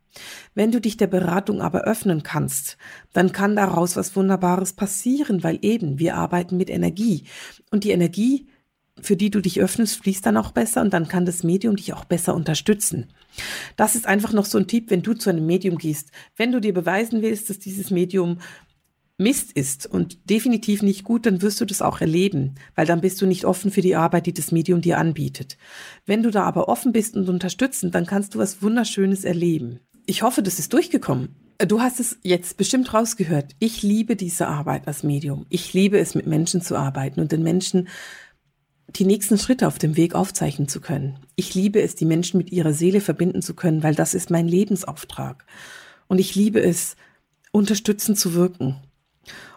Wenn 0.54 0.72
du 0.72 0.80
dich 0.80 0.98
der 0.98 1.08
Beratung 1.08 1.62
aber 1.62 1.82
öffnen 1.82 2.24
kannst, 2.24 2.78
dann 3.14 3.32
kann 3.32 3.56
daraus 3.56 3.96
was 3.96 4.16
Wunderbares 4.16 4.74
passieren, 4.74 5.44
weil 5.44 5.60
eben 5.62 6.00
wir 6.00 6.16
arbeiten 6.16 6.58
mit 6.58 6.70
Energie. 6.70 7.26
Und 7.72 7.84
die 7.84 7.92
Energie, 7.92 8.48
für 9.02 9.18
die 9.18 9.30
du 9.30 9.42
dich 9.42 9.60
öffnest, 9.60 9.98
fließt 9.98 10.26
dann 10.26 10.38
auch 10.38 10.52
besser 10.52 10.82
und 10.82 10.94
dann 10.94 11.08
kann 11.08 11.26
das 11.26 11.44
Medium 11.44 11.76
dich 11.76 11.94
auch 11.94 12.06
besser 12.06 12.34
unterstützen. 12.34 13.08
Das 13.76 13.96
ist 13.96 14.08
einfach 14.08 14.32
noch 14.32 14.46
so 14.46 14.58
ein 14.58 14.68
Tipp, 14.68 14.90
wenn 14.90 15.02
du 15.02 15.14
zu 15.14 15.30
einem 15.30 15.46
Medium 15.46 15.78
gehst. 15.78 16.12
Wenn 16.38 16.52
du 16.52 16.62
dir 16.62 16.74
beweisen 16.74 17.22
willst, 17.22 17.50
dass 17.50 17.60
dieses 17.60 17.92
Medium 17.92 18.40
Mist 19.18 19.54
ist 19.54 19.86
und 19.88 20.30
definitiv 20.30 20.82
nicht 20.82 21.06
gut, 21.06 21.26
dann 21.26 21.42
wirst 21.42 21.62
du 21.62 21.66
das 21.66 21.82
auch 21.82 22.02
erleben, 22.02 22.56
weil 22.76 22.86
dann 22.86 23.00
bist 23.00 23.22
du 23.22 23.26
nicht 23.26 23.46
offen 23.46 23.72
für 23.72 23.82
die 23.82 23.96
Arbeit, 23.96 24.26
die 24.26 24.34
das 24.34 24.52
Medium 24.52 24.82
dir 24.82 24.98
anbietet. 24.98 25.58
Wenn 26.06 26.22
du 26.22 26.32
da 26.32 26.44
aber 26.44 26.68
offen 26.68 26.92
bist 26.92 27.16
und 27.16 27.30
unterstützend, 27.30 27.96
dann 27.96 28.06
kannst 28.06 28.36
du 28.36 28.40
was 28.40 28.62
Wunderschönes 28.62 29.24
erleben 29.24 29.80
ich 30.06 30.22
hoffe, 30.22 30.42
das 30.44 30.60
ist 30.60 30.74
durchgekommen. 30.74 31.36
Du 31.58 31.80
hast 31.80 32.00
es 32.00 32.18
jetzt 32.22 32.58
bestimmt 32.58 32.94
rausgehört. 32.94 33.56
Ich 33.60 33.82
liebe 33.82 34.16
diese 34.16 34.48
Arbeit 34.48 34.88
als 34.88 35.04
Medium. 35.04 35.46
Ich 35.50 35.74
liebe 35.74 35.98
es, 35.98 36.14
mit 36.14 36.28
Menschen 36.28 36.62
zu 36.62 36.76
arbeiten 36.76 37.22
und 37.22 37.32
den 37.32 37.44
Menschen 37.44 37.88
die 38.90 39.06
nächsten 39.06 39.38
Schritte 39.38 39.68
auf 39.68 39.78
dem 39.78 39.98
Weg 39.98 40.16
aufzeichnen 40.16 40.68
zu 40.68 40.80
können. 40.80 41.20
Ich 41.36 41.56
liebe 41.56 41.82
es, 41.82 41.96
die 41.96 42.06
Menschen 42.06 42.38
mit 42.38 42.52
ihrer 42.52 42.74
Seele 42.74 43.02
verbinden 43.02 43.42
zu 43.42 43.54
können, 43.54 43.84
weil 43.84 43.96
das 43.96 44.14
ist 44.14 44.30
mein 44.30 44.48
Lebensauftrag. 44.48 45.46
Und 46.08 46.20
ich 46.20 46.36
liebe 46.36 46.62
es, 46.62 46.96
unterstützend 47.52 48.20
zu 48.20 48.34
wirken. 48.34 48.76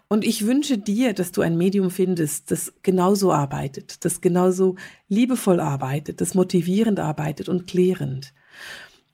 Und 0.08 0.24
ich 0.24 0.46
wünsche 0.46 0.78
dir, 0.78 1.12
dass 1.12 1.32
du 1.32 1.42
ein 1.42 1.58
Medium 1.58 1.90
findest, 1.90 2.50
das 2.50 2.72
genauso 2.82 3.32
arbeitet, 3.32 4.04
das 4.04 4.22
genauso 4.22 4.76
liebevoll 5.08 5.61
arbeitet, 5.61 6.20
das 6.20 6.34
motivierend 6.34 6.98
arbeitet 6.98 7.48
und 7.48 7.66
klärend. 7.66 8.32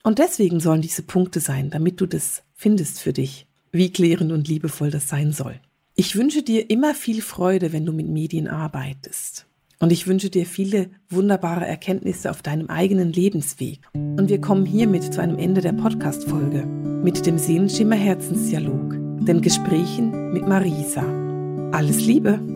Und 0.04 0.18
deswegen 0.18 0.60
sollen 0.60 0.82
diese 0.82 1.02
Punkte 1.02 1.40
sein, 1.40 1.70
damit 1.70 2.00
du 2.00 2.06
das 2.06 2.42
findest 2.54 3.00
für 3.00 3.12
dich, 3.12 3.46
wie 3.72 3.90
klärend 3.90 4.30
und 4.30 4.46
liebevoll 4.46 4.90
das 4.90 5.08
sein 5.08 5.32
soll. 5.32 5.58
Ich 5.96 6.14
wünsche 6.14 6.42
dir 6.42 6.70
immer 6.70 6.94
viel 6.94 7.22
Freude, 7.22 7.72
wenn 7.72 7.86
du 7.86 7.92
mit 7.92 8.08
Medien 8.08 8.46
arbeitest. 8.46 9.46
Und 9.80 9.92
ich 9.92 10.06
wünsche 10.06 10.30
dir 10.30 10.46
viele 10.46 10.90
wunderbare 11.08 11.66
Erkenntnisse 11.66 12.30
auf 12.30 12.42
deinem 12.42 12.68
eigenen 12.68 13.12
Lebensweg. 13.12 13.80
Und 13.94 14.28
wir 14.28 14.40
kommen 14.40 14.66
hiermit 14.66 15.12
zu 15.12 15.20
einem 15.20 15.38
Ende 15.38 15.60
der 15.60 15.72
Podcast-Folge 15.72 16.66
mit 16.66 17.26
dem 17.26 17.38
Seelenschimmer 17.38 17.96
Herzensdialog, 17.96 18.90
den 19.24 19.40
Gesprächen 19.40 20.32
mit 20.32 20.46
Marisa. 20.46 21.02
Alles 21.72 22.00
Liebe! 22.04 22.53